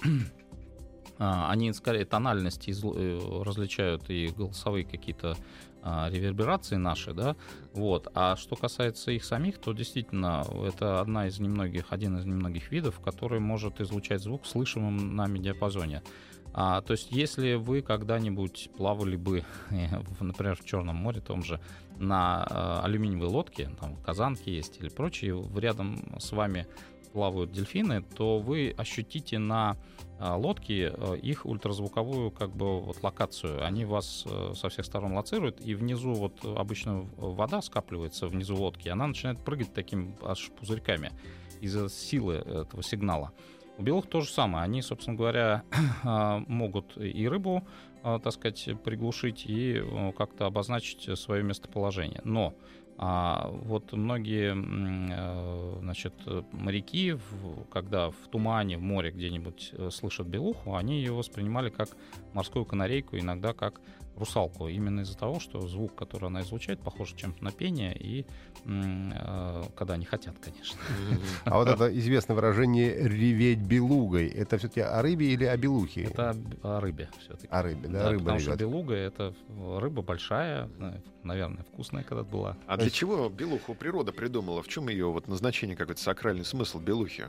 а, 1.20 1.50
они 1.50 1.72
скорее 1.72 2.04
тональности 2.04 2.72
э, 2.72 3.44
различают 3.46 4.10
и 4.10 4.28
голосовые 4.36 4.84
какие-то 4.84 5.38
реверберации 5.84 6.76
наши, 6.76 7.14
да, 7.14 7.36
вот. 7.74 8.08
А 8.14 8.36
что 8.36 8.56
касается 8.56 9.12
их 9.12 9.24
самих, 9.24 9.58
то 9.58 9.74
действительно 9.74 10.46
это 10.66 11.02
одна 11.02 11.28
из 11.28 11.40
немногих, 11.40 11.88
один 11.90 12.18
из 12.18 12.26
немногих 12.26 12.72
видов, 12.72 13.00
который 13.00 13.40
может 13.40 13.82
излучать 13.82 14.22
звук 14.22 14.44
в 14.44 14.48
слышимом 14.48 15.16
нами 15.16 15.40
диапазоне. 15.40 16.02
А, 16.54 16.82
то 16.82 16.94
есть, 16.94 17.12
если 17.12 17.56
вы 17.56 17.82
когда-нибудь 17.82 18.70
плавали 18.78 19.16
бы, 19.16 19.44
например, 20.20 20.56
в 20.56 20.64
Черном 20.66 20.96
море 20.96 21.20
том 21.20 21.44
же, 21.44 21.60
на 21.98 22.44
а, 22.44 22.82
алюминиевой 22.84 23.28
лодке, 23.28 23.70
там 23.80 23.96
казанки 23.98 24.50
есть 24.50 24.80
или 24.80 24.90
прочие, 24.90 25.44
рядом 25.56 26.00
с 26.20 26.32
вами 26.32 26.68
плавают 27.14 27.52
дельфины, 27.52 28.02
то 28.02 28.40
вы 28.40 28.74
ощутите 28.76 29.38
на 29.40 29.78
а, 30.20 30.36
лодке 30.36 30.94
э, 30.96 31.18
их 31.22 31.46
ультразвуковую 31.46 32.32
как 32.32 32.56
бы 32.56 32.80
вот 32.80 33.04
локацию. 33.04 33.66
Они 33.66 33.86
вас 33.86 34.24
э, 34.26 34.54
со 34.56 34.70
всех 34.70 34.86
сторон 34.86 35.14
лоцируют, 35.14 35.60
и 35.60 35.76
внизу 35.76 36.14
вот 36.14 36.44
обычно 36.44 37.06
вода 37.18 37.62
скапливается 37.62 38.28
внизу 38.28 38.56
лодки, 38.56 38.90
она 38.90 39.08
начинает 39.08 39.40
прыгать 39.40 39.74
таким 39.74 40.16
аж 40.22 40.50
пузырьками 40.60 41.12
из-за 41.62 41.90
силы 41.90 42.36
этого 42.36 42.82
сигнала. 42.84 43.32
У 43.78 43.84
белых 43.84 44.08
то 44.08 44.22
же 44.22 44.30
самое. 44.30 44.64
Они, 44.64 44.82
собственно 44.82 45.18
говоря, 45.18 45.64
а, 46.04 46.44
могут 46.48 46.98
и 46.98 47.28
рыбу, 47.28 47.68
а, 48.02 48.20
так 48.20 48.34
сказать, 48.34 48.70
приглушить 48.84 49.44
и 49.46 49.84
как-то 50.18 50.46
обозначить 50.46 51.18
свое 51.20 51.44
местоположение. 51.44 52.22
Но 52.24 52.54
А 52.98 53.50
вот 53.52 53.92
многие 53.94 54.54
э, 54.56 55.80
значит, 55.82 56.14
моряки, 56.52 57.18
когда 57.72 58.12
в 58.12 58.28
тумане, 58.32 58.78
в 58.78 58.82
море 58.82 59.12
где-нибудь 59.12 59.72
э, 59.74 59.90
слышат 59.92 60.28
белуху, 60.28 60.76
они 60.76 60.98
ее 60.98 61.14
воспринимали 61.14 61.70
как 61.70 61.90
морскую 62.34 62.66
канарейку, 62.66 63.18
иногда 63.18 63.54
как 63.54 63.82
русалку, 64.16 64.68
именно 64.68 65.02
из-за 65.02 65.18
того, 65.18 65.40
что 65.40 65.68
звук, 65.68 65.96
который 65.96 66.28
она 66.28 66.42
излучает, 66.42 66.80
похож 66.80 67.14
чем-то 67.14 67.44
на 67.44 67.52
пение, 67.52 67.96
и 67.98 68.26
э, 68.66 69.64
когда 69.76 69.96
они 69.96 70.06
хотят, 70.06 70.36
конечно. 70.40 70.80
А 71.46 71.58
вот 71.58 71.68
это 71.68 71.98
известное 71.98 72.36
выражение 72.36 72.96
«реветь 73.08 73.60
белугой», 73.60 74.28
это 74.28 74.58
все-таки 74.58 74.82
о 74.82 75.02
рыбе 75.02 75.34
или 75.34 75.46
о 75.46 75.58
белухе? 75.58 76.04
Это 76.04 76.36
о 76.62 76.80
рыбе 76.80 77.10
все-таки. 77.20 77.48
О 77.50 77.62
рыбе, 77.62 77.88
да, 77.88 78.04
да 78.04 78.10
рыба 78.12 78.20
Потому 78.20 78.40
ревет. 78.40 78.54
что 78.54 78.60
белуга— 78.60 78.94
это 78.96 79.34
рыба 79.80 80.02
большая, 80.02 80.70
наверное, 81.24 81.64
вкусная 81.64 82.04
когда-то 82.04 82.30
была. 82.30 82.58
А 82.68 82.78
для 82.78 82.90
чего 82.90 83.30
белуху 83.30 83.74
природа 83.74 84.12
придумала? 84.12 84.62
В 84.62 84.68
чем 84.68 84.90
ее 84.90 85.12
вот 85.12 85.28
назначение, 85.28 85.76
какой-то 85.76 86.02
сакральный 86.02 86.46
смысл 86.46 86.80
белухи? 86.80 87.26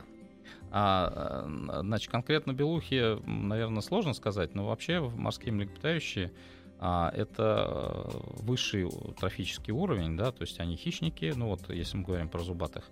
А, 0.71 1.45
значит, 1.81 2.11
конкретно 2.11 2.51
белухи, 2.51 3.17
наверное, 3.25 3.81
сложно 3.81 4.13
сказать, 4.13 4.55
но 4.55 4.67
вообще 4.67 4.99
морские 4.99 5.53
млекопитающие 5.53 6.31
а, 6.79 7.11
это 7.15 8.09
высший 8.41 8.89
трофический 9.19 9.73
уровень, 9.73 10.17
да, 10.17 10.31
то 10.31 10.41
есть 10.41 10.59
они 10.59 10.75
хищники, 10.75 11.33
ну 11.35 11.47
вот 11.47 11.69
если 11.69 11.97
мы 11.97 12.03
говорим 12.03 12.29
про 12.29 12.39
зубатых 12.39 12.89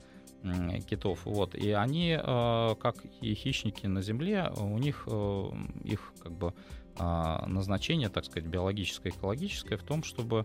китов, 0.89 1.21
вот, 1.25 1.55
и 1.55 1.71
они, 1.71 2.17
а, 2.21 2.75
как 2.75 2.97
и 3.21 3.33
хищники 3.33 3.87
на 3.87 4.01
Земле, 4.01 4.51
у 4.57 4.77
них 4.77 5.03
э, 5.07 5.49
их 5.85 6.13
как 6.21 6.33
бы 6.33 6.53
а, 6.97 7.45
назначение, 7.47 8.09
так 8.09 8.25
сказать, 8.25 8.45
биологическое, 8.45 9.11
экологическое 9.11 9.77
в 9.77 9.83
том, 9.83 10.03
чтобы 10.03 10.43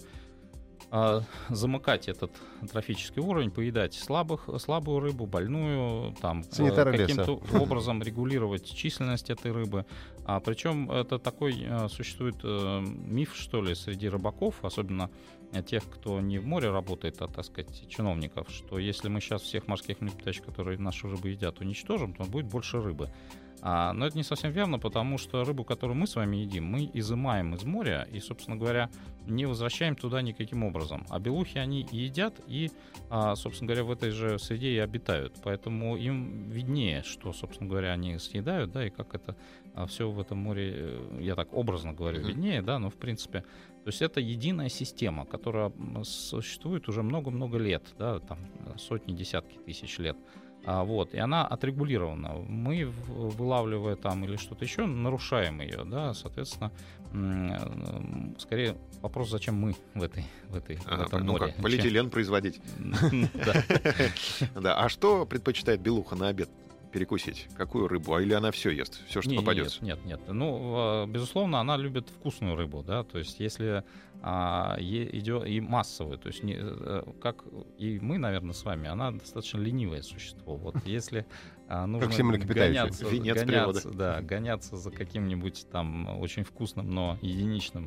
замыкать 1.48 2.08
этот 2.08 2.32
трофический 2.70 3.20
уровень, 3.20 3.50
поедать 3.50 3.94
слабых, 3.94 4.48
слабую 4.58 5.00
рыбу, 5.00 5.26
больную, 5.26 6.14
там 6.20 6.44
Санитары 6.44 6.96
каким-то 6.96 7.40
образом 7.60 8.02
регулировать 8.02 8.64
численность 8.64 9.30
этой 9.30 9.52
рыбы. 9.52 9.84
А, 10.24 10.40
причем 10.40 10.90
это 10.90 11.18
такой 11.18 11.66
а, 11.68 11.88
существует 11.88 12.36
а, 12.42 12.80
миф, 12.80 13.34
что 13.34 13.62
ли, 13.62 13.74
среди 13.74 14.08
рыбаков, 14.08 14.56
особенно 14.62 15.10
тех, 15.66 15.84
кто 15.84 16.20
не 16.20 16.38
в 16.38 16.46
море 16.46 16.70
работает, 16.70 17.20
а, 17.22 17.28
так 17.28 17.44
сказать, 17.44 17.88
чиновников, 17.88 18.48
что 18.50 18.78
если 18.78 19.08
мы 19.08 19.20
сейчас 19.20 19.42
всех 19.42 19.66
морских 19.66 20.00
млекопитающих, 20.00 20.44
которые 20.44 20.78
нашу 20.78 21.10
рыбу 21.10 21.28
едят, 21.28 21.60
уничтожим, 21.60 22.14
то 22.14 22.24
будет 22.24 22.46
больше 22.46 22.80
рыбы. 22.80 23.10
А, 23.60 23.92
но 23.92 24.06
это 24.06 24.16
не 24.16 24.22
совсем 24.22 24.52
верно, 24.52 24.78
потому 24.78 25.18
что 25.18 25.44
рыбу, 25.44 25.64
которую 25.64 25.96
мы 25.96 26.06
с 26.06 26.16
вами 26.16 26.36
едим, 26.36 26.64
мы 26.64 26.90
изымаем 26.94 27.54
из 27.54 27.64
моря 27.64 28.06
и, 28.10 28.20
собственно 28.20 28.56
говоря, 28.56 28.88
не 29.26 29.46
возвращаем 29.46 29.96
туда 29.96 30.22
никаким 30.22 30.64
образом. 30.64 31.06
А 31.10 31.18
белухи 31.18 31.58
они 31.58 31.82
и 31.90 31.96
едят 31.96 32.40
и, 32.46 32.70
а, 33.10 33.34
собственно 33.34 33.68
говоря, 33.68 33.84
в 33.84 33.90
этой 33.90 34.10
же 34.10 34.38
среде 34.38 34.70
и 34.70 34.78
обитают. 34.78 35.34
Поэтому 35.42 35.96
им 35.96 36.48
виднее, 36.50 37.02
что, 37.02 37.32
собственно 37.32 37.68
говоря, 37.68 37.92
они 37.92 38.18
съедают, 38.18 38.70
да, 38.70 38.86
и 38.86 38.90
как 38.90 39.14
это 39.14 39.36
а, 39.74 39.86
все 39.86 40.08
в 40.08 40.20
этом 40.20 40.38
море, 40.38 40.72
э, 40.74 41.18
я 41.20 41.34
так 41.34 41.52
образно 41.52 41.92
говорю, 41.92 42.26
виднее, 42.26 42.62
да, 42.62 42.78
но 42.78 42.90
в 42.90 42.96
принципе, 42.96 43.40
то 43.40 43.88
есть 43.88 44.02
это 44.02 44.20
единая 44.20 44.68
система, 44.68 45.24
которая 45.24 45.72
существует 46.04 46.88
уже 46.88 47.02
много-много 47.02 47.58
лет, 47.58 47.82
да, 47.98 48.20
там 48.20 48.38
сотни, 48.76 49.14
десятки 49.14 49.58
тысяч 49.58 49.98
лет. 49.98 50.16
А, 50.70 50.84
вот, 50.84 51.14
и 51.14 51.18
она 51.18 51.46
отрегулирована. 51.46 52.34
Мы, 52.46 52.84
вылавливая 52.84 53.96
там 53.96 54.22
или 54.26 54.36
что-то 54.36 54.66
еще, 54.66 54.84
нарушаем 54.84 55.62
ее, 55.62 55.82
да, 55.86 56.12
соответственно, 56.12 56.70
скорее 58.38 58.76
вопрос, 59.00 59.30
зачем 59.30 59.54
мы 59.54 59.74
в 59.94 60.02
этой, 60.02 60.26
в 60.50 60.56
этой 60.56 60.78
ага, 60.84 61.04
в 61.04 61.06
этом 61.06 61.24
ну 61.24 61.32
море. 61.32 61.46
Как, 61.46 61.62
полиэтилен 61.62 62.10
производить. 62.10 62.60
Да. 64.60 64.78
А 64.78 64.90
что 64.90 65.24
предпочитает 65.24 65.80
белуха 65.80 66.16
на 66.16 66.28
обед? 66.28 66.50
перекусить? 66.92 67.48
Какую 67.56 67.86
рыбу? 67.86 68.14
А 68.14 68.22
или 68.22 68.32
она 68.32 68.50
все 68.50 68.70
ест? 68.70 69.00
Все, 69.08 69.20
что 69.20 69.30
не, 69.30 69.36
попадется? 69.36 69.84
Нет, 69.84 69.98
нет, 70.04 70.20
нет. 70.20 70.34
Ну, 70.34 70.74
а, 70.76 71.06
безусловно, 71.06 71.60
она 71.60 71.76
любит 71.76 72.08
вкусную 72.08 72.56
рыбу, 72.56 72.82
да. 72.82 73.04
То 73.04 73.18
есть, 73.18 73.40
если 73.40 73.84
а, 74.20 74.76
идет 74.80 75.46
и 75.46 75.60
массовую, 75.60 76.18
то 76.18 76.28
есть, 76.28 76.42
не, 76.42 76.56
э, 76.58 77.02
как 77.20 77.44
и 77.78 78.00
мы, 78.00 78.18
наверное, 78.18 78.52
с 78.52 78.64
вами, 78.64 78.88
она 78.88 79.12
достаточно 79.12 79.58
ленивое 79.58 80.02
существо. 80.02 80.56
Вот 80.56 80.74
если 80.86 81.24
а, 81.68 81.86
нужно 81.86 82.08
гоняться, 82.38 83.04
гоняться, 83.04 83.90
да, 83.90 84.20
гоняться 84.20 84.76
за 84.76 84.90
каким-нибудь 84.90 85.66
там 85.70 86.18
очень 86.20 86.42
вкусным, 86.42 86.90
но 86.90 87.18
единичным 87.22 87.86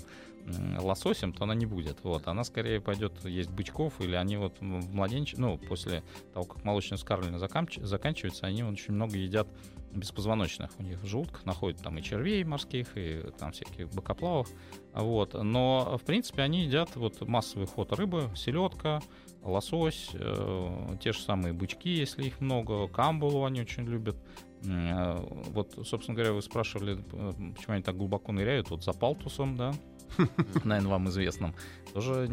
лососем, 0.80 1.34
то 1.34 1.44
она 1.44 1.54
не 1.54 1.66
будет. 1.66 1.98
Вот. 2.04 2.28
Она 2.28 2.44
скорее 2.44 2.82
пойдет 2.82 3.14
есть 3.26 3.50
бычков, 3.52 4.00
или 4.00 4.16
они 4.16 4.38
вот 4.38 4.60
в 4.60 4.94
младенче, 4.94 5.38
ну, 5.38 5.58
после 5.58 6.04
того, 6.34 6.46
как 6.46 6.64
молочное 6.64 6.98
вскармливание 6.98 7.40
заканчивается, 7.40 8.46
они 8.48 8.64
очень 8.64 8.94
много 8.94 9.18
едят 9.18 9.48
беспозвоночных. 9.94 10.72
У 10.80 10.84
них 10.84 11.02
в 11.02 11.06
желудках 11.06 11.46
находят 11.46 11.82
там 11.82 11.98
и 11.98 12.02
червей 12.02 12.44
морских, 12.44 12.90
и 12.96 13.24
там 13.38 13.52
всяких 13.52 13.90
бокоплавов. 13.90 14.50
Вот. 14.94 15.34
Но, 15.34 15.98
в 15.98 16.06
принципе, 16.06 16.42
они 16.42 16.64
едят 16.64 16.96
вот 16.96 17.22
массовый 17.28 17.68
ход 17.68 17.94
рыбы, 17.94 18.30
селедка, 18.36 19.02
лосось, 19.42 20.10
э, 20.14 20.98
те 21.02 21.14
же 21.14 21.20
самые 21.20 21.54
бычки, 21.54 21.90
если 21.90 22.24
их 22.24 22.42
много, 22.42 22.88
камбулу 22.88 23.46
они 23.46 23.62
очень 23.62 23.86
любят. 23.86 24.18
Э, 24.66 25.26
вот, 25.50 25.74
собственно 25.86 26.16
говоря, 26.16 26.34
вы 26.34 26.42
спрашивали, 26.42 26.96
почему 26.96 27.74
они 27.74 27.84
так 27.84 27.98
глубоко 27.98 28.32
ныряют, 28.32 28.70
вот 28.70 28.84
за 28.84 28.94
палтусом, 28.94 29.56
да, 29.56 29.74
наверное, 30.64 30.92
вам 30.92 31.10
известным, 31.10 31.54
тоже... 31.94 32.28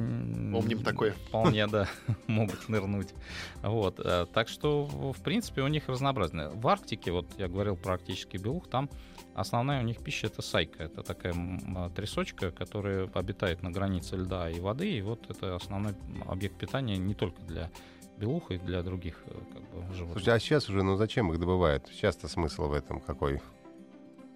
Помним 0.52 0.82
такое. 0.82 1.12
Вполне, 1.28 1.66
да, 1.66 1.88
могут 2.26 2.68
нырнуть. 2.68 3.14
Вот. 3.62 4.00
Э, 4.00 4.26
так 4.32 4.48
что, 4.48 4.84
в 4.86 5.20
принципе, 5.22 5.62
у 5.62 5.68
них 5.68 5.88
разнообразное. 5.88 6.48
В 6.50 6.66
Арктике, 6.68 7.12
вот 7.12 7.26
я 7.38 7.48
говорил 7.48 7.76
про 7.76 7.94
арктический 7.94 8.38
белух, 8.38 8.68
там 8.68 8.88
основная 9.34 9.80
у 9.80 9.84
них 9.84 9.98
пища 9.98 10.26
это 10.26 10.42
сайка. 10.42 10.84
Это 10.84 11.02
такая 11.02 11.34
а, 11.76 11.90
трясочка, 11.90 12.50
которая 12.50 13.08
обитает 13.14 13.62
на 13.62 13.70
границе 13.70 14.16
льда 14.16 14.50
и 14.50 14.60
воды. 14.60 14.90
И 14.90 15.02
вот 15.02 15.30
это 15.30 15.56
основной 15.56 15.94
объект 16.26 16.56
питания 16.56 16.96
не 16.96 17.14
только 17.14 17.40
для 17.42 17.70
белух 18.18 18.50
и 18.50 18.58
для 18.58 18.82
других 18.82 19.22
э, 19.26 19.30
как 19.52 19.62
бы, 19.62 19.94
животных. 19.94 20.22
Слушайте, 20.22 20.32
а 20.32 20.38
сейчас 20.40 20.68
уже, 20.68 20.82
ну 20.82 20.96
зачем 20.96 21.32
их 21.32 21.38
добывают? 21.38 21.86
Сейчас-то 21.92 22.28
смысл 22.28 22.66
в 22.68 22.72
этом 22.72 23.00
какой? 23.00 23.40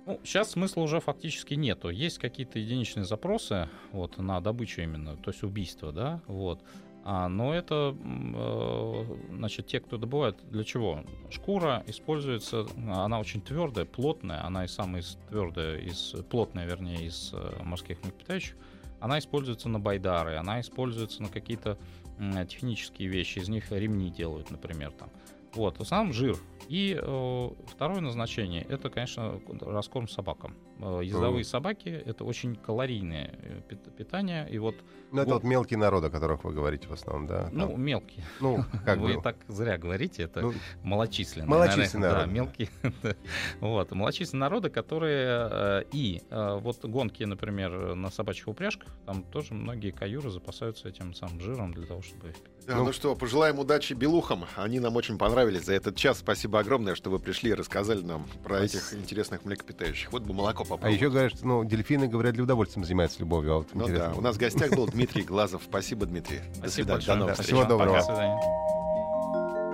Ну, 0.04 0.20
сейчас 0.24 0.50
смысла 0.50 0.82
уже 0.82 1.00
фактически 1.00 1.54
нету. 1.54 1.88
Есть 1.88 2.18
какие-то 2.18 2.58
единичные 2.58 3.04
запросы 3.04 3.68
вот, 3.92 4.18
на 4.18 4.40
добычу 4.40 4.82
именно, 4.82 5.16
то 5.16 5.30
есть 5.30 5.42
убийство, 5.44 5.92
да, 5.92 6.20
вот. 6.26 6.60
А, 7.04 7.28
но 7.28 7.52
это, 7.52 7.96
э, 8.00 9.04
значит, 9.30 9.66
те, 9.66 9.80
кто 9.80 9.98
добывает, 9.98 10.36
для 10.50 10.62
чего? 10.62 11.04
Шкура 11.30 11.82
используется, 11.86 12.66
она 12.76 13.18
очень 13.18 13.40
твердая, 13.40 13.84
плотная, 13.84 14.44
она 14.44 14.64
и 14.64 14.68
самая 14.68 15.02
твердая, 15.28 15.78
из, 15.78 16.14
плотная, 16.30 16.66
вернее, 16.66 17.06
из 17.06 17.32
э, 17.32 17.62
морских 17.62 18.02
млекопитающих. 18.04 18.56
Она 19.00 19.18
используется 19.18 19.68
на 19.68 19.80
байдары, 19.80 20.36
она 20.36 20.60
используется 20.60 21.22
на 21.22 21.28
какие-то 21.28 21.76
э, 22.18 22.46
технические 22.46 23.08
вещи, 23.08 23.40
из 23.40 23.48
них 23.48 23.72
ремни 23.72 24.10
делают, 24.10 24.50
например, 24.52 24.92
там. 24.92 25.10
Вот, 25.54 25.78
в 25.78 25.82
основном 25.82 26.12
жир. 26.12 26.36
И 26.68 26.98
э, 26.98 27.50
второе 27.66 28.00
назначение 28.00 28.62
это, 28.62 28.88
конечно, 28.88 29.40
раскорм 29.60 30.08
собакам. 30.08 30.56
Э, 30.78 31.00
ездовые 31.02 31.44
собаки 31.44 31.88
это 31.88 32.24
очень 32.24 32.56
калорийное 32.56 33.38
э, 33.42 33.76
питание. 33.98 34.48
И 34.48 34.58
вот, 34.58 34.76
ну, 35.10 35.20
это 35.20 35.34
вот, 35.34 35.42
вот 35.42 35.48
мелкие 35.48 35.78
народы, 35.78 36.06
о 36.06 36.10
которых 36.10 36.44
вы 36.44 36.54
говорите 36.54 36.88
в 36.88 36.92
основном, 36.92 37.26
да? 37.26 37.50
Ну, 37.52 37.68
там. 37.68 37.82
мелкие. 37.82 38.24
Ну, 38.40 38.64
как 38.86 38.98
Вы 38.98 39.20
так 39.20 39.36
зря 39.48 39.76
говорите, 39.76 40.22
это 40.22 40.40
ну, 40.40 40.54
малочисленные. 40.82 41.50
Малочисленные 41.50 42.10
наверное, 42.10 42.26
Да, 42.26 42.32
мелкие. 42.32 42.68
вот, 43.60 43.92
малочисленные 43.92 44.40
народы, 44.40 44.70
которые 44.70 45.48
э, 45.50 45.84
и 45.92 46.22
вот 46.30 46.84
гонки, 46.84 47.24
например, 47.24 47.94
на 47.94 48.10
собачьих 48.10 48.48
упряжках, 48.48 48.88
там 49.04 49.24
тоже 49.24 49.52
многие 49.52 49.90
каюры 49.90 50.30
запасаются 50.30 50.88
этим 50.88 51.12
самым 51.12 51.40
жиром 51.40 51.74
для 51.74 51.86
того, 51.86 52.00
чтобы 52.00 52.34
да, 52.66 52.76
ну, 52.76 52.84
ну 52.84 52.92
что, 52.92 53.14
пожелаем 53.14 53.58
удачи 53.58 53.92
белухам. 53.94 54.44
Они 54.56 54.80
нам 54.80 54.96
очень 54.96 55.18
понравились 55.18 55.64
за 55.64 55.74
этот 55.74 55.96
час. 55.96 56.18
Спасибо 56.18 56.60
огромное, 56.60 56.94
что 56.94 57.10
вы 57.10 57.18
пришли 57.18 57.50
и 57.50 57.54
рассказали 57.54 58.02
нам 58.02 58.26
про 58.44 58.60
этих 58.60 58.94
интересных 58.94 59.44
млекопитающих. 59.44 60.12
Вот 60.12 60.22
бы 60.22 60.32
молоко 60.34 60.64
попробовать. 60.64 60.92
А 60.92 60.96
еще 60.96 61.10
говорят, 61.10 61.32
что 61.36 61.46
ну, 61.46 61.64
дельфины, 61.64 62.06
говорят, 62.08 62.34
для 62.34 62.44
удовольствия 62.44 62.84
занимаются 62.84 63.18
любовью. 63.20 63.52
А 63.52 63.56
вот 63.58 63.68
ну 63.74 63.88
да, 63.88 64.12
у 64.16 64.20
нас 64.20 64.36
в 64.36 64.38
гостях 64.38 64.70
был 64.72 64.86
Дмитрий 64.86 65.22
Глазов. 65.22 65.62
Спасибо, 65.64 66.06
Дмитрий. 66.06 66.40
Спасибо 66.54 66.94
До 66.94 67.00
свидания. 67.00 67.04
большое. 67.04 67.16
До 67.16 67.20
новых 67.20 67.36
Да, 67.36 67.42
встреч. 67.42 67.56
Всего 67.56 67.64
доброго. 67.68 67.96
До 67.96 68.02
свидания. 68.04 68.40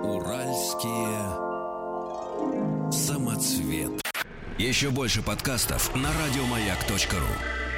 Уральские 0.03 1.49
самоцветы. 2.91 4.01
Еще 4.57 4.89
больше 4.89 5.21
подкастов 5.21 5.95
на 5.95 6.09
радиомаяк.ру. 6.11 7.68